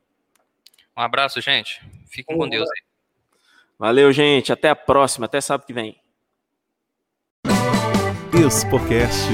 Um 0.98 1.00
abraço, 1.00 1.40
gente. 1.40 1.80
Fiquem 2.10 2.36
com 2.36 2.48
Deus 2.48 2.68
aí. 2.68 2.82
Valeu, 3.78 4.12
gente. 4.12 4.52
Até 4.52 4.68
a 4.68 4.74
próxima. 4.74 5.26
Até 5.26 5.40
sábado 5.40 5.64
que 5.64 5.72
vem. 5.72 6.02
Expocast 8.34 9.30